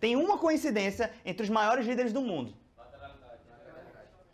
Tem 0.00 0.16
uma 0.16 0.36
coincidência 0.36 1.12
entre 1.24 1.44
os 1.44 1.48
maiores 1.48 1.86
líderes 1.86 2.12
do 2.12 2.20
mundo. 2.20 2.52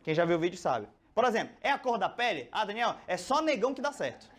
Quem 0.02 0.14
já 0.14 0.24
viu 0.24 0.38
o 0.38 0.40
vídeo 0.40 0.56
sabe. 0.56 0.88
Por 1.14 1.24
exemplo, 1.24 1.54
é 1.60 1.70
a 1.70 1.78
cor 1.78 1.98
da 1.98 2.08
pele? 2.08 2.48
Ah, 2.50 2.64
Daniel, 2.64 2.94
é 3.06 3.18
só 3.18 3.42
negão 3.42 3.74
que 3.74 3.82
dá 3.82 3.92
certo. 3.92 4.34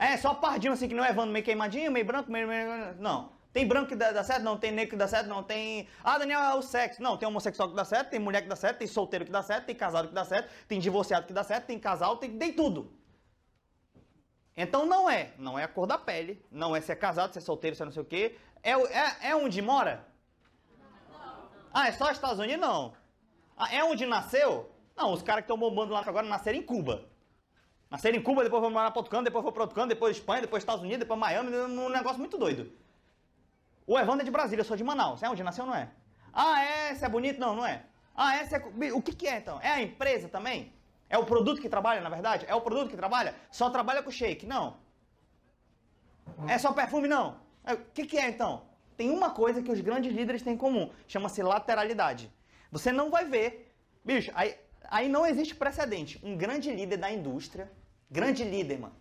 É, 0.00 0.16
só 0.16 0.32
pardinho 0.32 0.72
assim, 0.72 0.88
que 0.88 0.94
não 0.94 1.04
é 1.04 1.10
Evandro 1.10 1.30
meio 1.30 1.44
queimadinho, 1.44 1.92
meio 1.92 2.06
branco, 2.06 2.32
meio... 2.32 2.48
meio- 2.48 2.94
Não. 2.98 3.38
Tem 3.52 3.66
branco 3.66 3.88
que 3.88 3.96
dá, 3.96 4.12
dá 4.12 4.24
certo? 4.24 4.42
Não. 4.42 4.56
Tem 4.56 4.72
negro 4.72 4.90
que 4.92 4.96
dá 4.96 5.06
certo? 5.06 5.26
Não. 5.26 5.42
Tem... 5.42 5.86
Ah, 6.02 6.16
Daniel, 6.16 6.40
é 6.40 6.54
o 6.54 6.62
sexo. 6.62 7.02
Não, 7.02 7.18
tem 7.18 7.28
homossexual 7.28 7.68
que 7.68 7.76
dá 7.76 7.84
certo, 7.84 8.08
tem 8.08 8.18
mulher 8.18 8.40
que 8.40 8.48
dá 8.48 8.56
certo, 8.56 8.78
tem 8.78 8.86
solteiro 8.86 9.26
que 9.26 9.30
dá 9.30 9.42
certo, 9.42 9.66
tem 9.66 9.74
casado 9.74 10.08
que 10.08 10.14
dá 10.14 10.24
certo, 10.24 10.50
tem 10.66 10.80
divorciado 10.80 11.26
que 11.26 11.32
dá 11.34 11.44
certo, 11.44 11.66
tem 11.66 11.78
casal, 11.78 12.16
tem, 12.16 12.30
tem 12.38 12.52
tudo. 12.52 12.90
Então 14.56 14.86
não 14.86 15.08
é. 15.10 15.32
Não 15.36 15.58
é 15.58 15.64
a 15.64 15.68
cor 15.68 15.86
da 15.86 15.98
pele, 15.98 16.42
não 16.50 16.74
é 16.74 16.80
se 16.80 16.90
é 16.92 16.94
casado, 16.96 17.32
se 17.32 17.38
é 17.38 17.42
solteiro, 17.42 17.76
se 17.76 17.82
é 17.82 17.84
não 17.84 17.92
sei 17.92 18.02
o 18.02 18.06
quê. 18.06 18.36
É, 18.62 18.72
é, 18.72 19.30
é 19.30 19.36
onde 19.36 19.60
mora? 19.60 20.06
Ah, 21.74 21.88
é 21.88 21.92
só 21.92 22.10
Estados 22.10 22.38
Unidos? 22.38 22.60
Não. 22.60 22.94
Ah, 23.56 23.72
é 23.74 23.84
onde 23.84 24.06
nasceu? 24.06 24.70
Não, 24.96 25.12
os 25.12 25.22
caras 25.22 25.42
que 25.42 25.52
estão 25.52 25.58
bombando 25.58 25.92
lá 25.92 26.00
agora 26.00 26.26
nasceram 26.26 26.58
em 26.58 26.62
Cuba. 26.62 27.09
Nasceram 27.90 28.18
em 28.18 28.22
Cuba, 28.22 28.44
depois 28.44 28.60
foram 28.60 28.72
morar 28.72 28.90
para 28.90 29.00
outro 29.00 29.10
canto, 29.10 29.24
depois 29.24 29.42
foram 29.42 29.52
para 29.52 29.62
outro 29.62 29.74
canto, 29.74 29.88
depois 29.88 30.16
Espanha, 30.16 30.42
depois 30.42 30.62
Estados 30.62 30.82
Unidos, 30.82 31.00
depois 31.00 31.18
Miami, 31.18 31.54
um 31.56 31.88
negócio 31.88 32.18
muito 32.18 32.38
doido. 32.38 32.72
O 33.86 33.98
Evandro 33.98 34.22
é 34.22 34.24
de 34.24 34.30
Brasília, 34.30 34.60
eu 34.60 34.64
sou 34.64 34.76
de 34.76 34.84
Manaus. 34.84 35.20
É 35.22 35.28
onde 35.28 35.42
nasceu, 35.42 35.66
não 35.66 35.74
é? 35.74 35.90
Ah, 36.32 36.62
é? 36.62 36.94
Você 36.94 37.04
é 37.04 37.08
bonito? 37.08 37.40
Não, 37.40 37.56
não 37.56 37.66
é. 37.66 37.84
Ah, 38.14 38.36
é? 38.36 38.44
Você 38.44 38.56
é... 38.56 38.92
O 38.92 39.02
que, 39.02 39.12
que 39.12 39.26
é, 39.26 39.38
então? 39.38 39.58
É 39.60 39.70
a 39.70 39.82
empresa 39.82 40.28
também? 40.28 40.72
É 41.08 41.18
o 41.18 41.24
produto 41.24 41.60
que 41.60 41.68
trabalha, 41.68 42.00
na 42.00 42.08
verdade? 42.08 42.46
É 42.48 42.54
o 42.54 42.60
produto 42.60 42.90
que 42.90 42.96
trabalha? 42.96 43.34
Só 43.50 43.68
trabalha 43.68 44.00
com 44.00 44.10
shake? 44.12 44.46
Não. 44.46 44.76
É 46.46 46.56
só 46.58 46.72
perfume? 46.72 47.08
Não. 47.08 47.40
É, 47.64 47.72
O 47.72 47.78
que, 47.92 48.06
que 48.06 48.16
é, 48.16 48.28
então? 48.28 48.62
Tem 48.96 49.10
uma 49.10 49.30
coisa 49.30 49.60
que 49.60 49.72
os 49.72 49.80
grandes 49.80 50.14
líderes 50.14 50.42
têm 50.42 50.52
em 50.52 50.56
comum. 50.56 50.92
Chama-se 51.08 51.42
lateralidade. 51.42 52.32
Você 52.70 52.92
não 52.92 53.10
vai 53.10 53.24
ver... 53.24 53.74
Bicho, 54.04 54.30
aí, 54.36 54.54
aí 54.84 55.08
não 55.08 55.26
existe 55.26 55.56
precedente. 55.56 56.20
Um 56.22 56.36
grande 56.36 56.70
líder 56.70 56.98
da 56.98 57.10
indústria, 57.10 57.68
grande 58.10 58.44
líder, 58.44 58.78
mano, 58.78 58.96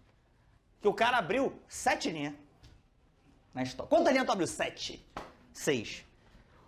que 0.81 0.87
o 0.87 0.93
cara 0.93 1.17
abriu 1.17 1.53
sete 1.67 2.09
linhas. 2.09 2.33
na 3.53 3.63
história. 3.63 3.89
Quantas 3.89 4.11
linhas 4.13 4.25
tu 4.25 4.31
abriu? 4.31 4.47
Sete. 4.47 5.05
Seis. 5.51 6.05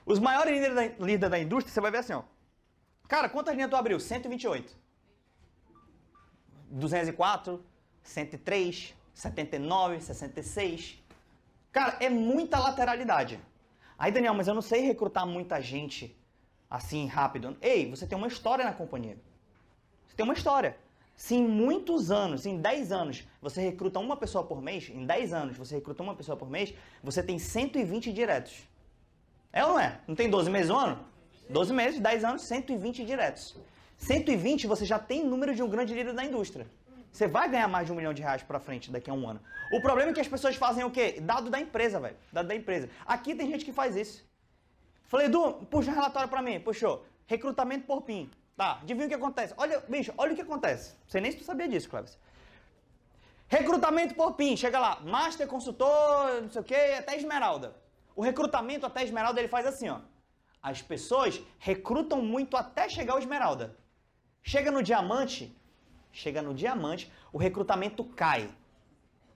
Os 0.05 0.19
maiores 0.19 0.53
líderes 0.53 0.75
da, 0.75 1.05
líderes 1.05 1.31
da 1.31 1.39
indústria, 1.39 1.73
você 1.73 1.79
vai 1.79 1.91
ver 1.91 1.99
assim, 1.99 2.13
ó. 2.13 2.23
Cara, 3.07 3.29
quantas 3.29 3.53
linhas 3.53 3.69
tu 3.69 3.75
abriu? 3.75 3.99
128. 3.99 4.75
204, 6.71 7.63
103, 8.01 8.95
79, 9.13 10.01
66. 10.01 10.97
Cara, 11.71 11.97
é 11.99 12.09
muita 12.09 12.59
lateralidade. 12.59 13.39
Aí, 13.97 14.11
Daniel, 14.11 14.33
mas 14.33 14.47
eu 14.47 14.53
não 14.53 14.61
sei 14.61 14.81
recrutar 14.81 15.27
muita 15.27 15.61
gente 15.61 16.17
assim 16.69 17.05
rápido. 17.05 17.57
Ei, 17.61 17.89
você 17.89 18.07
tem 18.07 18.17
uma 18.17 18.27
história 18.27 18.65
na 18.65 18.73
companhia. 18.73 19.17
Você 20.07 20.15
tem 20.15 20.23
uma 20.23 20.33
história. 20.33 20.77
Se 21.21 21.35
em 21.35 21.47
muitos 21.47 22.09
anos, 22.09 22.47
em 22.47 22.57
10 22.57 22.91
anos, 22.91 23.23
você 23.39 23.61
recruta 23.61 23.99
uma 23.99 24.17
pessoa 24.17 24.43
por 24.43 24.59
mês, 24.59 24.89
em 24.89 25.05
10 25.05 25.33
anos 25.33 25.55
você 25.55 25.75
recruta 25.75 26.01
uma 26.01 26.15
pessoa 26.15 26.35
por 26.35 26.49
mês, 26.49 26.73
você 27.03 27.21
tem 27.21 27.37
120 27.37 28.11
diretos. 28.11 28.67
É 29.53 29.63
ou 29.63 29.73
não 29.73 29.79
é? 29.79 29.99
Não 30.07 30.15
tem 30.15 30.27
12 30.27 30.49
meses 30.49 30.69
no 30.69 30.77
ano? 30.79 30.97
12 31.47 31.73
meses, 31.73 31.99
10 31.99 32.23
anos, 32.23 32.41
120 32.41 33.05
diretos. 33.05 33.55
120 33.99 34.65
você 34.65 34.83
já 34.83 34.97
tem 34.97 35.23
número 35.23 35.53
de 35.53 35.61
um 35.61 35.69
grande 35.69 35.93
líder 35.93 36.13
da 36.15 36.25
indústria. 36.25 36.65
Você 37.11 37.27
vai 37.27 37.47
ganhar 37.47 37.67
mais 37.67 37.85
de 37.85 37.91
um 37.93 37.95
milhão 37.95 38.15
de 38.15 38.23
reais 38.23 38.41
pra 38.41 38.59
frente 38.59 38.89
daqui 38.89 39.11
a 39.11 39.13
um 39.13 39.29
ano. 39.29 39.39
O 39.71 39.79
problema 39.79 40.09
é 40.09 40.13
que 40.15 40.21
as 40.21 40.27
pessoas 40.27 40.55
fazem 40.55 40.83
o 40.83 40.89
quê? 40.89 41.21
Dado 41.21 41.51
da 41.51 41.59
empresa, 41.59 41.99
velho. 41.99 42.17
Dado 42.33 42.47
da 42.47 42.55
empresa. 42.55 42.89
Aqui 43.05 43.35
tem 43.35 43.47
gente 43.47 43.63
que 43.63 43.71
faz 43.71 43.95
isso. 43.95 44.27
Falei, 45.03 45.27
Edu, 45.27 45.67
puxa 45.69 45.91
um 45.91 45.93
relatório 45.93 46.27
pra 46.27 46.41
mim. 46.41 46.59
Puxou. 46.59 47.05
Recrutamento 47.27 47.85
por 47.85 48.01
PIN. 48.01 48.27
Tá, 48.61 48.77
adivinha 48.79 49.07
o 49.07 49.09
que 49.09 49.15
acontece? 49.15 49.55
Olha, 49.57 49.79
bicho, 49.89 50.13
olha 50.15 50.33
o 50.33 50.35
que 50.35 50.43
acontece. 50.43 50.95
Você 51.07 51.19
nem 51.19 51.31
se 51.31 51.39
tu 51.39 51.43
sabia 51.43 51.67
disso, 51.67 51.89
Cleves. 51.89 52.15
Recrutamento 53.47 54.13
por 54.13 54.33
PIN. 54.33 54.55
Chega 54.55 54.77
lá, 54.77 54.99
Master, 54.99 55.47
consultor, 55.47 56.43
não 56.43 56.51
sei 56.51 56.61
o 56.61 56.63
quê, 56.63 56.95
até 56.99 57.17
Esmeralda. 57.17 57.75
O 58.15 58.21
recrutamento 58.21 58.85
até 58.85 59.03
Esmeralda, 59.03 59.39
ele 59.41 59.47
faz 59.47 59.65
assim, 59.65 59.89
ó. 59.89 60.01
As 60.61 60.79
pessoas 60.79 61.41
recrutam 61.57 62.21
muito 62.21 62.55
até 62.55 62.87
chegar 62.87 63.13
ao 63.13 63.17
Esmeralda. 63.17 63.75
Chega 64.43 64.69
no 64.69 64.83
diamante, 64.83 65.57
chega 66.11 66.39
no 66.43 66.53
diamante, 66.53 67.11
o 67.33 67.39
recrutamento 67.39 68.03
cai. 68.03 68.47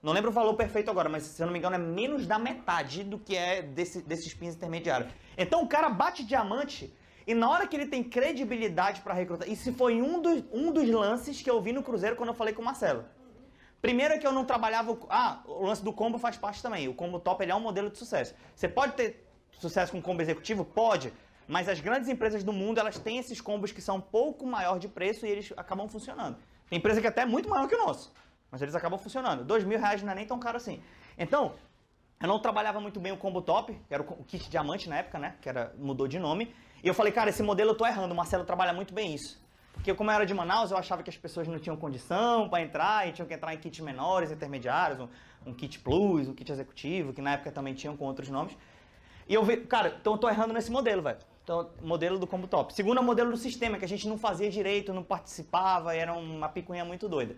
Não 0.04 0.12
lembro 0.12 0.30
o 0.30 0.32
valor 0.32 0.54
perfeito 0.54 0.88
agora, 0.88 1.08
mas 1.08 1.24
se 1.24 1.42
eu 1.42 1.46
não 1.46 1.52
me 1.52 1.58
engano 1.58 1.74
é 1.74 1.78
menos 1.80 2.28
da 2.28 2.38
metade 2.38 3.02
do 3.02 3.18
que 3.18 3.36
é 3.36 3.60
desse, 3.60 4.02
desses 4.02 4.32
pins 4.34 4.54
intermediários. 4.54 5.12
Então 5.36 5.64
o 5.64 5.68
cara 5.68 5.88
bate 5.88 6.24
diamante 6.24 6.94
e 7.26 7.34
na 7.34 7.50
hora 7.50 7.66
que 7.66 7.74
ele 7.74 7.86
tem 7.86 8.04
credibilidade 8.04 9.00
para 9.00 9.12
recrutar, 9.12 9.48
se 9.48 9.72
foi 9.72 10.00
um 10.00 10.20
dos, 10.20 10.44
um 10.52 10.70
dos 10.70 10.88
lances 10.88 11.42
que 11.42 11.50
eu 11.50 11.60
vi 11.60 11.72
no 11.72 11.82
Cruzeiro 11.82 12.14
quando 12.14 12.28
eu 12.28 12.34
falei 12.34 12.54
com 12.54 12.62
o 12.62 12.64
Marcelo. 12.64 13.04
Primeiro 13.82 14.14
é 14.14 14.18
que 14.18 14.26
eu 14.26 14.32
não 14.32 14.44
trabalhava. 14.44 14.96
Ah, 15.08 15.42
o 15.46 15.66
lance 15.66 15.82
do 15.82 15.92
combo 15.92 16.18
faz 16.18 16.36
parte 16.36 16.62
também. 16.62 16.88
O 16.88 16.94
combo 16.94 17.18
top 17.18 17.44
ele 17.44 17.52
é 17.52 17.54
um 17.54 17.60
modelo 17.60 17.90
de 17.90 17.98
sucesso. 17.98 18.34
Você 18.54 18.68
pode 18.68 18.94
ter 18.94 19.28
sucesso 19.58 19.92
com 19.92 20.00
combo 20.00 20.22
executivo? 20.22 20.64
Pode. 20.64 21.12
Mas 21.48 21.68
as 21.68 21.80
grandes 21.80 22.08
empresas 22.08 22.42
do 22.42 22.52
mundo, 22.52 22.78
elas 22.78 22.98
têm 22.98 23.18
esses 23.18 23.40
combos 23.40 23.70
que 23.70 23.80
são 23.80 23.96
um 23.96 24.00
pouco 24.00 24.46
maior 24.46 24.78
de 24.78 24.88
preço 24.88 25.26
e 25.26 25.28
eles 25.28 25.52
acabam 25.56 25.88
funcionando. 25.88 26.36
Tem 26.68 26.78
empresa 26.78 27.00
que 27.00 27.06
até 27.06 27.22
é 27.22 27.26
muito 27.26 27.48
maior 27.48 27.68
que 27.68 27.74
o 27.74 27.86
nosso, 27.86 28.12
mas 28.50 28.60
eles 28.60 28.74
acabam 28.74 28.98
funcionando. 28.98 29.44
Dois 29.44 29.62
mil 29.62 29.78
reais 29.78 30.02
não 30.02 30.10
é 30.10 30.14
nem 30.16 30.26
tão 30.26 30.38
caro 30.38 30.56
assim. 30.56 30.82
Então, 31.16 31.54
eu 32.20 32.26
não 32.26 32.40
trabalhava 32.40 32.80
muito 32.80 32.98
bem 32.98 33.12
o 33.12 33.16
combo 33.16 33.40
top, 33.40 33.78
que 33.86 33.94
era 33.94 34.02
o 34.02 34.24
kit 34.24 34.50
diamante 34.50 34.88
na 34.88 34.98
época, 34.98 35.18
né? 35.18 35.36
Que 35.40 35.48
era, 35.48 35.72
mudou 35.78 36.08
de 36.08 36.18
nome. 36.18 36.52
E 36.86 36.88
eu 36.88 36.94
falei, 36.94 37.12
cara, 37.12 37.30
esse 37.30 37.42
modelo 37.42 37.72
eu 37.72 37.74
tô 37.74 37.84
errando, 37.84 38.14
o 38.14 38.16
Marcelo 38.16 38.44
trabalha 38.44 38.72
muito 38.72 38.94
bem 38.94 39.12
isso. 39.12 39.44
Porque 39.72 39.92
como 39.92 40.08
eu 40.08 40.14
era 40.14 40.24
de 40.24 40.32
Manaus, 40.32 40.70
eu 40.70 40.76
achava 40.76 41.02
que 41.02 41.10
as 41.10 41.16
pessoas 41.16 41.48
não 41.48 41.58
tinham 41.58 41.76
condição 41.76 42.48
para 42.48 42.62
entrar 42.62 43.08
e 43.08 43.12
tinham 43.12 43.26
que 43.26 43.34
entrar 43.34 43.52
em 43.52 43.58
kits 43.58 43.80
menores, 43.80 44.30
intermediários, 44.30 45.00
um, 45.00 45.08
um 45.46 45.52
kit 45.52 45.80
plus, 45.80 46.28
um 46.28 46.32
kit 46.32 46.52
executivo, 46.52 47.12
que 47.12 47.20
na 47.20 47.32
época 47.32 47.50
também 47.50 47.74
tinham 47.74 47.96
com 47.96 48.04
outros 48.04 48.28
nomes. 48.28 48.56
E 49.28 49.34
eu 49.34 49.42
vi, 49.42 49.56
cara, 49.56 49.96
então 50.00 50.12
eu 50.12 50.18
tô 50.18 50.28
errando 50.28 50.54
nesse 50.54 50.70
modelo, 50.70 51.02
velho. 51.02 51.18
Então, 51.42 51.70
modelo 51.82 52.20
do 52.20 52.26
combo 52.28 52.46
top. 52.46 52.72
Segundo 52.72 52.98
é 52.98 53.00
o 53.00 53.04
modelo 53.04 53.32
do 53.32 53.36
sistema, 53.36 53.78
que 53.78 53.84
a 53.84 53.88
gente 53.88 54.06
não 54.06 54.16
fazia 54.16 54.48
direito, 54.48 54.94
não 54.94 55.02
participava, 55.02 55.92
era 55.92 56.12
uma 56.12 56.48
picuinha 56.48 56.84
muito 56.84 57.08
doida. 57.08 57.34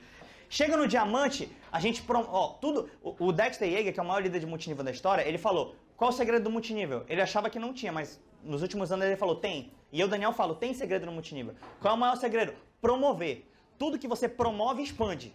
Chega 0.50 0.76
no 0.76 0.86
diamante, 0.86 1.50
a 1.72 1.80
gente. 1.80 2.04
Ó, 2.06 2.48
tudo. 2.60 2.90
O, 3.02 3.28
o 3.28 3.32
Dexter 3.32 3.66
Yeager, 3.66 3.94
que 3.94 3.98
é 3.98 4.02
o 4.02 4.06
maior 4.06 4.22
líder 4.22 4.40
de 4.40 4.46
multinível 4.46 4.84
da 4.84 4.90
história, 4.90 5.26
ele 5.26 5.38
falou: 5.38 5.74
qual 5.96 6.10
o 6.10 6.12
segredo 6.12 6.44
do 6.44 6.50
multinível? 6.50 7.06
Ele 7.08 7.22
achava 7.22 7.48
que 7.48 7.58
não 7.58 7.72
tinha, 7.72 7.90
mas 7.90 8.20
nos 8.42 8.62
últimos 8.62 8.90
anos 8.92 9.06
ele 9.06 9.16
falou: 9.16 9.36
tem. 9.36 9.72
E 9.92 10.00
eu, 10.00 10.08
Daniel, 10.08 10.32
falo: 10.32 10.54
tem 10.54 10.74
segredo 10.74 11.06
no 11.06 11.12
multinível. 11.12 11.54
Qual 11.80 11.92
é 11.92 11.96
o 11.96 12.00
maior 12.00 12.16
segredo? 12.16 12.54
Promover. 12.80 13.46
Tudo 13.78 13.98
que 13.98 14.08
você 14.08 14.28
promove, 14.28 14.82
expande. 14.82 15.34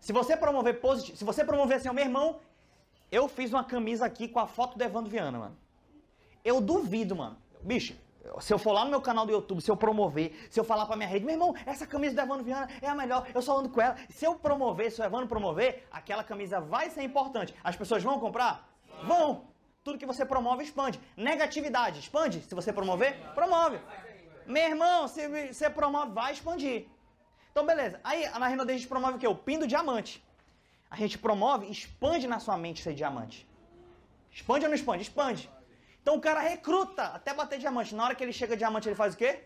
Se 0.00 0.12
você 0.12 0.36
promover 0.36 0.80
positivo, 0.80 1.16
se 1.16 1.24
você 1.24 1.44
promover 1.44 1.76
assim, 1.76 1.90
meu 1.90 2.04
irmão, 2.04 2.40
eu 3.12 3.28
fiz 3.28 3.52
uma 3.52 3.62
camisa 3.62 4.06
aqui 4.06 4.26
com 4.28 4.40
a 4.40 4.46
foto 4.46 4.78
do 4.78 4.82
Evandro 4.82 5.10
Viana, 5.10 5.38
mano. 5.38 5.56
Eu 6.42 6.60
duvido, 6.60 7.14
mano. 7.14 7.36
Bicho, 7.60 7.94
se 8.40 8.52
eu 8.52 8.58
for 8.58 8.72
lá 8.72 8.84
no 8.84 8.90
meu 8.90 9.00
canal 9.00 9.26
do 9.26 9.32
YouTube, 9.32 9.60
se 9.60 9.70
eu 9.70 9.76
promover, 9.76 10.48
se 10.50 10.58
eu 10.58 10.64
falar 10.64 10.86
pra 10.86 10.96
minha 10.96 11.08
rede, 11.08 11.24
meu 11.24 11.34
irmão, 11.34 11.54
essa 11.66 11.86
camisa 11.86 12.14
do 12.14 12.20
Evandro 12.22 12.44
Viana 12.44 12.68
é 12.80 12.88
a 12.88 12.94
melhor, 12.94 13.26
eu 13.34 13.42
só 13.42 13.58
ando 13.58 13.68
com 13.68 13.80
ela. 13.80 13.96
Se 14.08 14.24
eu 14.24 14.34
promover, 14.34 14.90
se 14.90 15.00
o 15.00 15.04
Evandro 15.04 15.26
promover, 15.26 15.86
aquela 15.90 16.24
camisa 16.24 16.60
vai 16.60 16.88
ser 16.88 17.02
importante. 17.02 17.54
As 17.62 17.76
pessoas 17.76 18.02
vão 18.02 18.18
comprar? 18.18 18.68
Vão! 19.04 19.49
Tudo 19.82 19.98
que 19.98 20.06
você 20.06 20.24
promove, 20.24 20.64
expande. 20.64 21.00
Negatividade, 21.16 22.00
expande. 22.00 22.42
Se 22.42 22.54
você 22.54 22.72
promover, 22.72 23.16
promove. 23.34 23.78
Meu 24.46 24.62
irmão, 24.62 25.08
se 25.08 25.26
você 25.52 25.70
promove, 25.70 26.12
vai 26.12 26.32
expandir. 26.32 26.86
Então, 27.50 27.64
beleza. 27.64 27.98
Aí, 28.04 28.28
na 28.38 28.46
renda 28.46 28.64
a 28.64 28.76
gente 28.76 28.86
promove 28.86 29.16
o 29.16 29.18
quê? 29.18 29.26
O 29.26 29.34
pin 29.34 29.58
do 29.58 29.66
diamante. 29.66 30.22
A 30.90 30.96
gente 30.96 31.16
promove, 31.18 31.70
expande 31.70 32.26
na 32.26 32.40
sua 32.40 32.56
mente 32.58 32.82
ser 32.82 32.94
diamante. 32.94 33.48
Expande 34.30 34.64
ou 34.64 34.68
não 34.68 34.74
expande? 34.74 35.02
Expande. 35.02 35.50
Então 36.02 36.16
o 36.16 36.20
cara 36.20 36.40
recruta 36.40 37.04
até 37.04 37.32
bater 37.32 37.58
diamante. 37.58 37.94
Na 37.94 38.04
hora 38.04 38.14
que 38.14 38.22
ele 38.24 38.32
chega 38.32 38.56
diamante, 38.56 38.88
ele 38.88 38.94
faz 38.94 39.14
o 39.14 39.16
quê? 39.16 39.44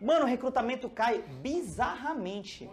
Mano, 0.00 0.24
o 0.24 0.28
recrutamento 0.28 0.88
cai 0.88 1.22
bizarramente. 1.22 2.70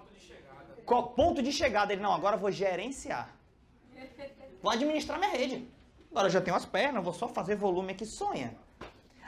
Qual 0.86 1.10
ponto 1.10 1.42
de 1.42 1.52
chegada? 1.52 1.94
Ele, 1.94 2.02
não, 2.02 2.14
agora 2.14 2.36
eu 2.36 2.40
vou 2.40 2.52
gerenciar. 2.52 3.36
Vou 4.62 4.72
administrar 4.72 5.20
minha 5.20 5.32
rede. 5.32 5.77
Agora 6.18 6.30
eu 6.30 6.34
já 6.34 6.42
tenho 6.42 6.58
as 6.58 6.66
pernas, 6.66 7.04
vou 7.04 7.14
só 7.14 7.28
fazer 7.28 7.56
volume 7.56 7.92
aqui, 7.92 8.04
sonha. 8.04 8.58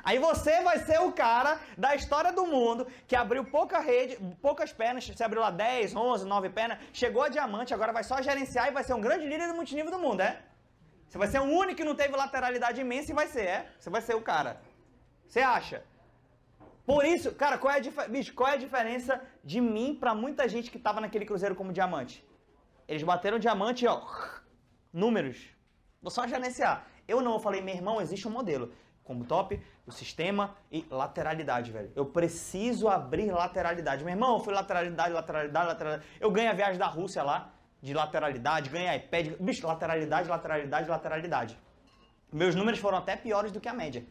Aí 0.03 0.17
você 0.17 0.63
vai 0.63 0.79
ser 0.79 0.99
o 0.99 1.11
cara 1.11 1.59
da 1.77 1.95
história 1.95 2.31
do 2.33 2.47
mundo 2.47 2.87
que 3.07 3.15
abriu 3.15 3.45
pouca 3.45 3.77
rede, 3.79 4.17
poucas 4.41 4.73
pernas, 4.73 5.05
você 5.05 5.23
abriu 5.23 5.39
lá 5.39 5.51
10, 5.51 5.95
11, 5.95 6.25
9 6.25 6.49
pernas, 6.49 6.79
chegou 6.91 7.21
a 7.21 7.29
diamante, 7.29 7.75
agora 7.75 7.93
vai 7.93 8.03
só 8.03 8.19
gerenciar 8.23 8.69
e 8.69 8.71
vai 8.71 8.83
ser 8.83 8.95
um 8.95 9.01
grande 9.01 9.27
líder 9.27 9.47
do 9.49 9.53
multinível 9.53 9.91
do 9.91 9.99
mundo, 9.99 10.21
é? 10.21 10.41
Você 11.07 11.19
vai 11.19 11.27
ser 11.27 11.39
o 11.41 11.43
único 11.43 11.75
que 11.75 11.83
não 11.83 11.93
teve 11.93 12.15
lateralidade 12.15 12.81
imensa 12.81 13.11
e 13.11 13.13
vai 13.13 13.27
ser, 13.27 13.45
é? 13.45 13.71
Você 13.79 13.91
vai 13.91 14.01
ser 14.01 14.15
o 14.15 14.21
cara. 14.23 14.59
Você 15.27 15.41
acha? 15.41 15.83
Por 16.87 17.05
isso, 17.05 17.35
cara, 17.35 17.59
qual 17.59 17.71
é 17.71 17.77
a, 17.77 18.07
bicho, 18.07 18.33
qual 18.33 18.49
é 18.49 18.53
a 18.53 18.63
diferença 18.65 19.21
de 19.43 19.61
mim 19.61 19.93
para 19.93 20.15
muita 20.15 20.49
gente 20.49 20.71
que 20.71 20.79
tava 20.79 20.99
naquele 20.99 21.27
cruzeiro 21.27 21.53
como 21.53 21.71
diamante? 21.71 22.25
Eles 22.87 23.03
bateram 23.03 23.37
diamante, 23.37 23.85
ó, 23.85 24.01
números. 24.91 25.58
Vou 26.01 26.11
só 26.11 26.25
gerenciar. 26.27 26.85
Eu 27.07 27.21
não, 27.21 27.33
eu 27.33 27.39
falei, 27.39 27.61
meu 27.61 27.75
irmão, 27.75 28.01
existe 28.01 28.27
um 28.27 28.31
modelo. 28.31 28.71
Como 29.03 29.25
top, 29.25 29.59
o 29.87 29.91
sistema 29.91 30.55
e 30.71 30.85
lateralidade, 30.89 31.71
velho. 31.71 31.91
Eu 31.95 32.05
preciso 32.05 32.87
abrir 32.87 33.31
lateralidade. 33.31 34.03
Meu 34.03 34.13
irmão, 34.13 34.37
eu 34.37 34.43
fui 34.43 34.53
lateralidade, 34.53 35.13
lateralidade, 35.13 35.67
lateralidade. 35.67 36.09
Eu 36.19 36.31
ganhei 36.31 36.49
a 36.49 36.53
viagem 36.53 36.77
da 36.77 36.87
Rússia 36.87 37.23
lá 37.23 37.51
de 37.81 37.93
lateralidade, 37.93 38.69
ganha 38.69 38.95
iPad. 38.95 39.33
Bicho, 39.39 39.65
lateralidade, 39.65 40.27
lateralidade, 40.29 40.89
lateralidade. 40.89 41.57
Meus 42.31 42.53
números 42.53 42.79
foram 42.79 42.99
até 42.99 43.15
piores 43.15 43.51
do 43.51 43.59
que 43.59 43.67
a 43.67 43.73
média. 43.73 44.05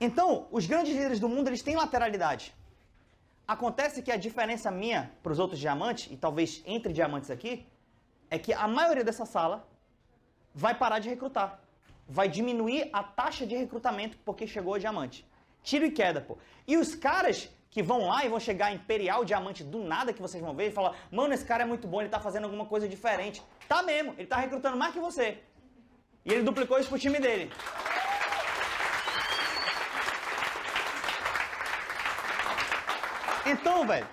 Então, 0.00 0.48
os 0.50 0.64
grandes 0.64 0.94
líderes 0.94 1.20
do 1.20 1.28
mundo, 1.28 1.48
eles 1.48 1.62
têm 1.62 1.76
lateralidade. 1.76 2.54
Acontece 3.46 4.00
que 4.00 4.10
a 4.10 4.16
diferença 4.16 4.70
minha 4.70 5.12
para 5.22 5.32
os 5.32 5.38
outros 5.38 5.60
diamantes, 5.60 6.10
e 6.10 6.16
talvez 6.16 6.62
entre 6.64 6.92
diamantes 6.92 7.30
aqui, 7.30 7.66
é 8.30 8.38
que 8.38 8.52
a 8.54 8.66
maioria 8.66 9.04
dessa 9.04 9.26
sala 9.26 9.68
vai 10.54 10.74
parar 10.74 10.98
de 10.98 11.08
recrutar. 11.08 11.60
Vai 12.08 12.28
diminuir 12.28 12.90
a 12.92 13.02
taxa 13.02 13.46
de 13.46 13.56
recrutamento 13.56 14.18
porque 14.24 14.46
chegou 14.46 14.74
a 14.74 14.78
diamante. 14.78 15.26
Tiro 15.62 15.84
e 15.84 15.90
queda, 15.90 16.20
pô. 16.20 16.38
E 16.66 16.76
os 16.76 16.94
caras 16.94 17.48
que 17.70 17.82
vão 17.82 18.08
lá 18.08 18.24
e 18.24 18.28
vão 18.28 18.40
chegar 18.40 18.72
Imperial 18.72 19.24
Diamante 19.24 19.62
do 19.62 19.78
nada 19.84 20.12
que 20.12 20.20
vocês 20.20 20.42
vão 20.42 20.54
ver 20.54 20.68
e 20.68 20.72
falar: 20.72 20.96
"Mano, 21.10 21.32
esse 21.32 21.44
cara 21.44 21.62
é 21.62 21.66
muito 21.66 21.86
bom, 21.86 22.00
ele 22.00 22.08
tá 22.08 22.18
fazendo 22.18 22.44
alguma 22.44 22.66
coisa 22.66 22.88
diferente". 22.88 23.42
Tá 23.68 23.82
mesmo, 23.82 24.14
ele 24.18 24.26
tá 24.26 24.36
recrutando 24.36 24.76
mais 24.76 24.92
que 24.92 25.00
você. 25.00 25.38
E 26.24 26.32
ele 26.32 26.42
duplicou 26.42 26.78
isso 26.78 26.88
pro 26.88 26.98
time 26.98 27.20
dele. 27.20 27.50
Então, 33.46 33.86
velho. 33.86 34.06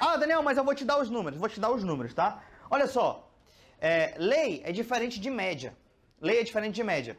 Ah, 0.00 0.16
Daniel, 0.16 0.42
mas 0.42 0.56
eu 0.56 0.64
vou 0.64 0.74
te 0.74 0.84
dar 0.84 0.98
os 0.98 1.10
números, 1.10 1.38
vou 1.38 1.48
te 1.48 1.58
dar 1.58 1.70
os 1.70 1.82
números, 1.82 2.14
tá? 2.14 2.42
Olha 2.70 2.86
só. 2.86 3.27
É, 3.80 4.14
lei 4.18 4.62
é 4.64 4.72
diferente 4.72 5.20
de 5.20 5.30
média. 5.30 5.76
Lei 6.20 6.40
é 6.40 6.44
diferente 6.44 6.74
de 6.74 6.84
média. 6.84 7.18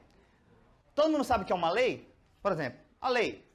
Todo 0.94 1.12
mundo 1.12 1.24
sabe 1.24 1.46
que 1.46 1.54
é 1.54 1.56
uma 1.56 1.70
lei? 1.70 2.08
Por 2.42 2.52
exemplo, 2.52 2.80
a 3.00 3.10
lei 3.10 3.50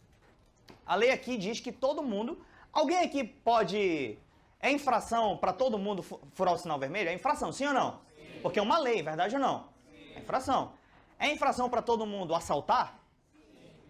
a 0.86 0.94
lei 0.94 1.10
aqui 1.10 1.36
diz 1.36 1.60
que 1.60 1.72
todo 1.72 2.02
mundo. 2.02 2.38
Alguém 2.72 2.98
aqui 2.98 3.24
pode. 3.24 4.18
É 4.60 4.70
infração 4.70 5.36
para 5.36 5.52
todo 5.52 5.78
mundo 5.78 6.02
furar 6.02 6.54
o 6.54 6.58
sinal 6.58 6.78
vermelho? 6.78 7.08
É 7.08 7.14
infração, 7.14 7.52
sim 7.52 7.66
ou 7.66 7.72
não? 7.72 8.00
Sim. 8.16 8.40
Porque 8.42 8.58
é 8.58 8.62
uma 8.62 8.78
lei, 8.78 9.02
verdade 9.02 9.34
ou 9.34 9.40
não? 9.40 9.64
Sim. 9.90 10.14
É 10.14 10.18
infração. 10.18 10.72
É 11.18 11.30
infração 11.30 11.68
para 11.68 11.82
todo 11.82 12.06
mundo 12.06 12.34
assaltar? 12.34 12.98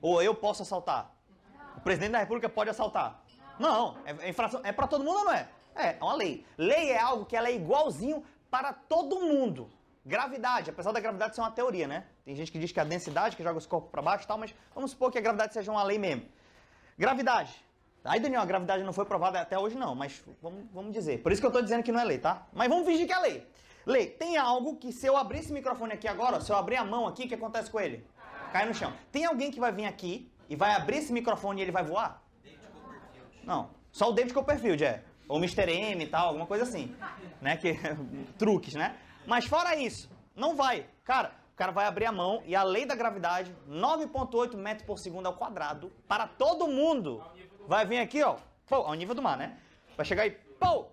Ou 0.01 0.23
eu 0.23 0.35
posso 0.35 0.63
assaltar? 0.63 1.15
O 1.77 1.81
presidente 1.81 2.13
da 2.13 2.19
República 2.19 2.49
pode 2.49 2.71
assaltar? 2.71 3.23
Não, 3.59 3.97
é, 4.05 4.27
é 4.27 4.29
infração. 4.29 4.61
É 4.65 4.73
para 4.73 4.87
todo 4.87 5.05
mundo 5.05 5.19
ou 5.19 5.25
não 5.25 5.33
é? 5.33 5.49
É, 5.75 5.97
é 5.99 5.99
uma 6.01 6.15
lei. 6.15 6.45
Lei 6.57 6.91
é 6.91 6.99
algo 6.99 7.25
que 7.25 7.37
ela 7.37 7.49
é 7.49 7.55
igualzinho 7.55 8.25
para 8.55 8.73
todo 8.73 9.19
mundo. 9.19 9.69
Gravidade, 10.07 10.71
apesar 10.71 10.93
da 10.93 11.01
gravidade 11.01 11.35
ser 11.35 11.41
uma 11.41 11.51
teoria, 11.51 11.89
né? 11.89 12.07
Tem 12.25 12.37
gente 12.37 12.53
que 12.53 12.59
diz 12.61 12.71
que 12.71 12.79
é 12.79 12.83
a 12.83 12.85
densidade 12.85 13.35
que 13.35 13.43
joga 13.43 13.59
os 13.59 13.67
corpos 13.67 13.91
para 13.91 14.01
baixo 14.01 14.23
e 14.23 14.29
tal, 14.29 14.39
mas 14.39 14.55
vamos 14.73 14.93
supor 14.93 15.11
que 15.11 15.19
a 15.19 15.21
gravidade 15.21 15.53
seja 15.53 15.73
uma 15.73 15.83
lei 15.83 15.99
mesmo. 15.99 16.25
Gravidade. 16.97 17.53
Aí, 18.05 18.21
Daniel, 18.21 18.43
a 18.43 18.45
gravidade 18.45 18.85
não 18.85 18.93
foi 18.93 19.07
provada 19.07 19.41
até 19.41 19.59
hoje, 19.59 19.77
não, 19.77 19.97
mas 19.97 20.23
vamos, 20.41 20.67
vamos 20.73 20.93
dizer. 20.93 21.21
Por 21.21 21.33
isso 21.33 21.43
que 21.43 21.47
eu 21.47 21.49
estou 21.49 21.63
dizendo 21.63 21.83
que 21.83 21.91
não 21.91 21.99
é 21.99 22.05
lei, 22.05 22.19
tá? 22.19 22.47
Mas 22.53 22.69
vamos 22.69 22.87
fingir 22.87 23.09
que 23.09 23.13
é 23.13 23.19
lei. 23.19 23.45
Lei, 23.85 24.07
tem 24.07 24.37
algo 24.37 24.77
que 24.77 24.93
se 24.93 25.05
eu 25.05 25.17
abrir 25.17 25.41
esse 25.41 25.53
microfone 25.53 25.95
aqui 25.95 26.07
agora, 26.07 26.41
se 26.41 26.53
eu 26.53 26.57
abrir 26.57 26.77
a 26.77 26.85
mão 26.85 27.09
aqui, 27.09 27.25
o 27.25 27.29
que 27.29 27.35
acontece 27.35 27.69
com 27.69 27.81
ele? 27.81 28.07
Cai 28.53 28.67
no 28.67 28.75
chão. 28.75 28.93
Tem 29.11 29.25
alguém 29.25 29.51
que 29.51 29.59
vai 29.59 29.73
vir 29.73 29.87
aqui 29.87 30.31
e 30.49 30.55
vai 30.55 30.75
abrir 30.75 30.99
esse 30.99 31.13
microfone 31.13 31.61
e 31.61 31.65
ele 31.65 31.73
vai 31.73 31.83
voar? 31.83 32.23
Não. 33.43 33.71
Só 33.91 34.11
o 34.11 34.13
David 34.13 34.33
Copperfield, 34.33 34.85
é. 34.85 35.03
Ou 35.29 35.39
Mr. 35.39 35.71
M 35.71 36.05
e 36.05 36.07
tal, 36.07 36.29
alguma 36.29 36.47
coisa 36.47 36.65
assim. 36.65 36.95
Né? 37.41 37.57
Que, 37.57 37.75
truques, 38.39 38.75
né? 38.75 38.99
Mas 39.27 39.47
fora 39.47 39.75
isso, 39.77 40.11
não 40.35 40.55
vai. 40.55 40.87
Cara, 41.05 41.33
o 41.53 41.57
cara 41.57 41.73
vai 41.73 41.87
abrir 41.87 42.07
a 42.07 42.13
mão 42.13 42.43
e 42.45 42.55
a 42.55 42.63
lei 42.63 42.85
da 42.85 42.95
gravidade, 42.95 43.55
9.8 43.69 44.57
metros 44.57 44.87
por 44.87 44.99
segundo 44.99 45.27
ao 45.27 45.35
quadrado, 45.35 45.91
para 46.09 46.27
todo 46.27 46.67
mundo. 46.67 47.23
Vai 47.67 47.87
vir 47.87 47.99
aqui, 47.99 48.23
ó, 48.23 48.37
pô, 48.67 48.77
ao 48.77 48.95
nível 48.95 49.15
do 49.15 49.23
mar, 49.23 49.39
né? 49.39 49.59
Vai 49.97 50.05
chegar 50.05 50.25
aí, 50.25 50.33
pô, 50.33 50.87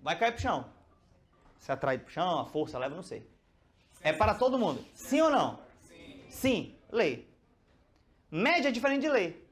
vai 0.00 0.18
cair 0.18 0.32
pro 0.32 0.42
chão. 0.42 0.66
Se 1.58 1.72
atrai 1.72 1.98
pro 1.98 2.12
chão, 2.12 2.40
a 2.40 2.44
força 2.44 2.78
leva, 2.78 2.94
não 2.94 3.02
sei. 3.02 3.26
É 4.02 4.12
para 4.12 4.34
todo 4.34 4.58
mundo. 4.58 4.84
Sim 4.94 5.20
ou 5.22 5.30
não? 5.30 5.58
Sim. 5.80 6.20
Sim, 6.28 6.76
lei. 6.90 7.28
Média 8.30 8.68
é 8.68 8.72
diferente 8.72 9.02
de 9.02 9.08
lei. 9.08 9.46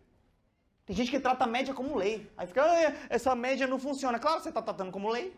Tem 0.91 0.97
gente 0.97 1.11
que 1.13 1.21
trata 1.21 1.45
a 1.45 1.47
média 1.47 1.73
como 1.73 1.95
lei. 1.95 2.29
Aí 2.37 2.49
fica, 2.49 2.65
essa 3.09 3.33
média 3.33 3.65
não 3.65 3.79
funciona. 3.79 4.19
Claro, 4.19 4.41
você 4.41 4.49
está 4.49 4.61
tratando 4.61 4.91
como 4.91 5.09
lei. 5.09 5.33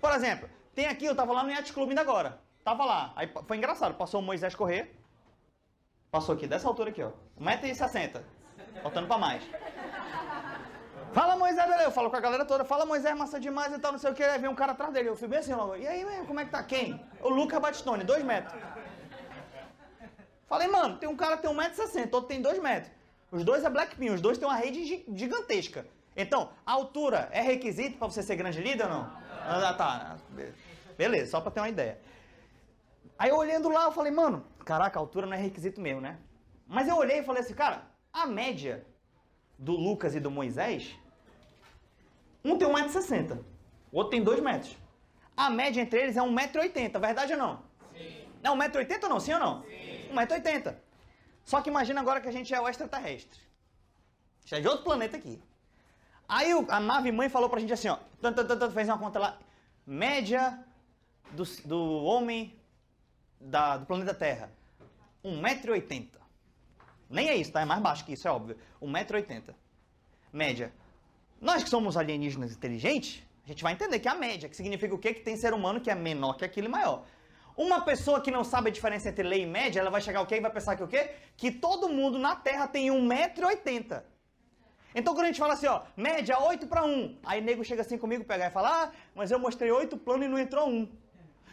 Por 0.00 0.12
exemplo, 0.12 0.48
tem 0.72 0.86
aqui, 0.86 1.04
eu 1.04 1.16
tava 1.16 1.32
lá 1.32 1.42
no 1.42 1.50
Yacht 1.50 1.72
Club 1.72 1.88
ainda 1.88 2.00
agora. 2.00 2.38
Tava 2.62 2.84
lá. 2.84 3.12
Aí 3.16 3.28
foi 3.44 3.56
engraçado, 3.56 3.94
passou 3.94 4.20
o 4.20 4.22
Moisés 4.22 4.54
correr. 4.54 4.94
Passou 6.12 6.36
aqui, 6.36 6.46
dessa 6.46 6.68
altura 6.68 6.90
aqui, 6.90 7.02
ó. 7.02 7.10
1,60m. 7.40 8.22
Faltando 8.84 9.08
pra 9.08 9.18
mais. 9.18 9.42
Fala 11.12 11.34
Moisés, 11.34 11.68
beleza. 11.68 11.88
Eu 11.88 11.90
falo 11.90 12.08
com 12.08 12.16
a 12.16 12.20
galera 12.20 12.44
toda, 12.44 12.64
fala 12.64 12.86
Moisés, 12.86 13.18
massa 13.18 13.40
demais 13.40 13.72
e 13.72 13.80
tal, 13.80 13.90
não 13.90 13.98
sei 13.98 14.12
o 14.12 14.14
que. 14.14 14.22
Aí 14.22 14.38
vem 14.38 14.48
um 14.48 14.54
cara 14.54 14.70
atrás 14.70 14.92
dele. 14.92 15.08
Eu 15.08 15.16
fui 15.16 15.26
bem 15.26 15.40
assim 15.40 15.54
logo. 15.54 15.74
E 15.74 15.88
aí, 15.88 16.06
como 16.24 16.38
é 16.38 16.44
que 16.44 16.52
tá? 16.52 16.62
Quem? 16.62 17.04
O 17.20 17.30
Luca 17.30 17.58
Batistone, 17.58 18.04
2 18.04 18.22
metros. 18.22 18.62
Falei, 20.46 20.68
mano, 20.68 20.98
tem 20.98 21.08
um 21.08 21.16
cara 21.16 21.36
que 21.36 21.42
tem 21.42 21.50
1,60m, 21.50 22.14
outro 22.14 22.28
tem 22.28 22.40
2 22.40 22.60
metros. 22.60 22.92
Os 23.34 23.42
dois 23.42 23.64
é 23.64 23.68
Blackpink, 23.68 24.12
os 24.12 24.20
dois 24.20 24.38
têm 24.38 24.46
uma 24.46 24.54
rede 24.54 25.04
gigantesca. 25.12 25.84
Então, 26.16 26.50
a 26.64 26.70
altura 26.70 27.28
é 27.32 27.40
requisito 27.40 27.98
para 27.98 28.06
você 28.06 28.22
ser 28.22 28.36
grande 28.36 28.60
líder 28.60 28.84
ou 28.84 28.90
não? 28.90 29.10
Ah, 29.40 29.74
tá. 29.76 30.16
Beleza, 30.96 31.32
só 31.32 31.40
para 31.40 31.50
ter 31.50 31.58
uma 31.58 31.68
ideia. 31.68 31.98
Aí 33.18 33.30
eu 33.30 33.36
olhando 33.36 33.68
lá, 33.68 33.86
eu 33.86 33.92
falei, 33.92 34.12
mano, 34.12 34.44
caraca, 34.64 35.00
a 35.00 35.02
altura 35.02 35.26
não 35.26 35.34
é 35.34 35.36
requisito 35.36 35.80
mesmo, 35.80 36.00
né? 36.00 36.16
Mas 36.64 36.86
eu 36.86 36.96
olhei 36.96 37.18
e 37.18 37.22
falei 37.24 37.42
assim, 37.42 37.54
cara, 37.54 37.82
a 38.12 38.24
média 38.24 38.86
do 39.58 39.72
Lucas 39.72 40.14
e 40.14 40.20
do 40.20 40.30
Moisés 40.30 40.96
um 42.44 42.56
tem 42.56 42.68
1,60m, 42.68 43.40
o 43.90 43.96
outro 43.96 44.10
tem 44.12 44.22
2 44.22 44.40
metros. 44.40 44.76
A 45.36 45.50
média 45.50 45.80
entre 45.80 46.00
eles 46.00 46.16
é 46.16 46.20
1,80m, 46.20 47.00
verdade 47.00 47.32
ou 47.32 47.38
não? 47.38 47.62
Sim. 47.96 48.28
É 48.44 48.48
1,80m 48.48 49.02
ou 49.02 49.08
não? 49.08 49.18
Sim 49.18 49.32
ou 49.32 49.40
não? 49.40 49.62
Sim. 49.64 50.08
1,80m. 50.14 50.83
Só 51.44 51.60
que 51.60 51.68
imagina 51.68 52.00
agora 52.00 52.20
que 52.20 52.28
a 52.28 52.32
gente 52.32 52.54
é 52.54 52.60
o 52.60 52.68
extraterrestre. 52.68 53.40
A 54.50 54.56
é 54.56 54.60
de 54.60 54.68
outro 54.68 54.84
planeta 54.84 55.16
aqui. 55.16 55.40
Aí 56.28 56.50
a 56.68 56.80
nave 56.80 57.12
mãe 57.12 57.28
falou 57.28 57.48
pra 57.48 57.60
gente 57.60 57.72
assim, 57.72 57.88
ó, 57.88 57.98
fez 58.72 58.88
uma 58.88 58.98
conta 58.98 59.18
lá, 59.18 59.38
média 59.86 60.58
do, 61.32 61.44
do 61.66 62.04
homem 62.04 62.54
da, 63.40 63.76
do 63.76 63.86
planeta 63.86 64.14
Terra, 64.14 64.50
1,80m. 65.24 66.08
Nem 67.10 67.28
é 67.28 67.36
isso, 67.36 67.52
tá? 67.52 67.60
É 67.60 67.64
mais 67.64 67.82
baixo 67.82 68.04
que 68.04 68.12
isso, 68.12 68.26
é 68.26 68.30
óbvio. 68.30 68.56
1,80m. 68.82 69.54
Média. 70.32 70.72
Nós 71.40 71.62
que 71.62 71.68
somos 71.68 71.96
alienígenas 71.96 72.52
inteligentes, 72.52 73.22
a 73.44 73.48
gente 73.48 73.62
vai 73.62 73.74
entender 73.74 73.98
que 73.98 74.08
é 74.08 74.10
a 74.10 74.14
média, 74.14 74.48
que 74.48 74.56
significa 74.56 74.94
o 74.94 74.98
quê? 74.98 75.12
Que 75.12 75.20
tem 75.20 75.36
ser 75.36 75.52
humano 75.52 75.80
que 75.80 75.90
é 75.90 75.94
menor 75.94 76.34
que 76.34 76.44
aquilo 76.44 76.66
e 76.68 76.70
maior. 76.70 77.04
Uma 77.56 77.82
pessoa 77.82 78.20
que 78.20 78.30
não 78.30 78.42
sabe 78.42 78.68
a 78.68 78.72
diferença 78.72 79.08
entre 79.08 79.22
lei 79.22 79.42
e 79.42 79.46
média, 79.46 79.80
ela 79.80 79.90
vai 79.90 80.00
chegar 80.00 80.20
o 80.20 80.26
quê? 80.26 80.36
E 80.36 80.40
vai 80.40 80.50
pensar 80.50 80.76
que 80.76 80.82
o 80.82 80.88
quê? 80.88 81.12
Que 81.36 81.50
todo 81.50 81.88
mundo 81.88 82.18
na 82.18 82.34
Terra 82.34 82.66
tem 82.66 82.88
1,80m. 82.88 84.02
Então 84.94 85.14
quando 85.14 85.24
a 85.24 85.28
gente 85.28 85.38
fala 85.38 85.54
assim, 85.54 85.66
ó, 85.66 85.82
média 85.96 86.38
8 86.38 86.66
para 86.66 86.84
1, 86.84 87.18
aí 87.24 87.40
nego 87.40 87.64
chega 87.64 87.82
assim 87.82 87.98
comigo, 87.98 88.24
pegar 88.24 88.46
e 88.46 88.50
falar, 88.50 88.84
ah, 88.84 88.92
mas 89.14 89.30
eu 89.30 89.38
mostrei 89.38 89.70
8 89.70 89.96
plano 89.96 90.24
e 90.24 90.28
não 90.28 90.38
entrou 90.38 90.68
1. 90.68 90.88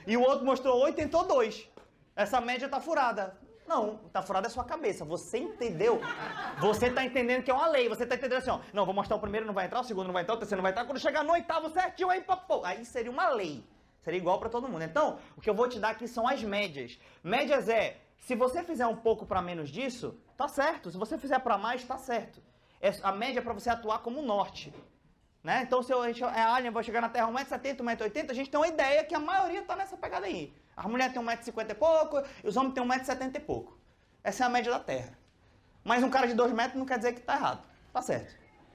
E 0.07 0.17
o 0.17 0.21
outro 0.21 0.45
mostrou 0.45 0.79
8 0.79 0.99
e 0.99 1.03
entrou 1.03 1.23
2. 1.23 1.67
Essa 2.15 2.41
média 2.41 2.67
tá 2.67 2.79
furada. 2.79 3.37
Não, 3.67 3.97
tá 4.11 4.21
furada 4.21 4.47
é 4.47 4.49
sua 4.49 4.65
cabeça. 4.65 5.05
Você 5.05 5.37
entendeu? 5.37 6.01
Você 6.59 6.89
tá 6.89 7.05
entendendo 7.05 7.43
que 7.43 7.49
é 7.49 7.53
uma 7.53 7.67
lei. 7.67 7.87
Você 7.87 8.05
tá 8.05 8.15
entendendo 8.15 8.39
assim, 8.39 8.49
ó. 8.49 8.59
Não, 8.73 8.85
vou 8.85 8.93
mostrar 8.93 9.15
o 9.15 9.19
primeiro, 9.19 9.45
não 9.45 9.53
vai 9.53 9.65
entrar, 9.65 9.79
o 9.79 9.83
segundo 9.83 10.07
não 10.07 10.13
vai 10.13 10.23
entrar, 10.23 10.33
o 10.33 10.37
terceiro 10.37 10.57
não 10.57 10.63
vai 10.63 10.71
entrar. 10.71 10.85
Quando 10.85 10.99
chegar 10.99 11.23
no 11.23 11.31
oitavo 11.31 11.69
certinho, 11.69 12.09
aí, 12.09 12.21
pô, 12.21 12.65
aí 12.65 12.83
seria 12.83 13.11
uma 13.11 13.29
lei. 13.29 13.63
Seria 14.01 14.17
igual 14.17 14.39
para 14.39 14.49
todo 14.49 14.67
mundo. 14.67 14.83
Então, 14.83 15.19
o 15.37 15.41
que 15.41 15.49
eu 15.49 15.53
vou 15.53 15.67
te 15.67 15.79
dar 15.79 15.89
aqui 15.89 16.07
são 16.07 16.27
as 16.27 16.43
médias. 16.43 16.99
Médias 17.23 17.69
é, 17.69 17.97
se 18.19 18.35
você 18.35 18.63
fizer 18.63 18.87
um 18.87 18.95
pouco 18.95 19.25
para 19.25 19.41
menos 19.41 19.69
disso, 19.69 20.17
tá 20.35 20.47
certo. 20.47 20.89
Se 20.89 20.97
você 20.97 21.17
fizer 21.17 21.39
para 21.39 21.57
mais, 21.57 21.83
tá 21.83 21.97
certo. 21.97 22.41
É 22.81 22.89
a 23.03 23.11
média 23.11 23.39
é 23.39 23.43
para 23.43 23.53
você 23.53 23.69
atuar 23.69 23.99
como 23.99 24.21
norte. 24.21 24.73
Né? 25.43 25.63
Então, 25.63 25.81
se 25.81 25.91
a 25.91 26.07
gente 26.07 26.23
é 26.23 26.41
alien, 26.41 26.71
vai 26.71 26.83
chegar 26.83 27.01
na 27.01 27.09
Terra 27.09 27.27
1,70m, 27.31 27.77
1,80m, 27.77 28.29
a 28.29 28.33
gente 28.33 28.49
tem 28.49 28.59
uma 28.59 28.67
ideia 28.67 29.03
que 29.03 29.15
a 29.15 29.19
maioria 29.19 29.61
está 29.61 29.75
nessa 29.75 29.97
pegada 29.97 30.25
aí. 30.25 30.53
As 30.75 30.85
mulheres 30.85 31.13
têm 31.13 31.21
1,50m 31.21 31.71
e 31.71 31.73
pouco, 31.73 32.21
e 32.43 32.47
os 32.47 32.55
homens 32.57 32.73
têm 32.73 32.83
1,70m 32.83 33.35
e 33.35 33.39
pouco. 33.39 33.77
Essa 34.23 34.43
é 34.43 34.47
a 34.47 34.49
média 34.49 34.71
da 34.71 34.79
Terra. 34.79 35.17
Mas 35.83 36.03
um 36.03 36.09
cara 36.11 36.27
de 36.27 36.35
2 36.35 36.53
metros 36.53 36.77
não 36.77 36.85
quer 36.85 36.97
dizer 36.97 37.13
que 37.13 37.21
está 37.21 37.35
errado. 37.35 37.67
Tá 37.91 38.01
certo. 38.01 38.35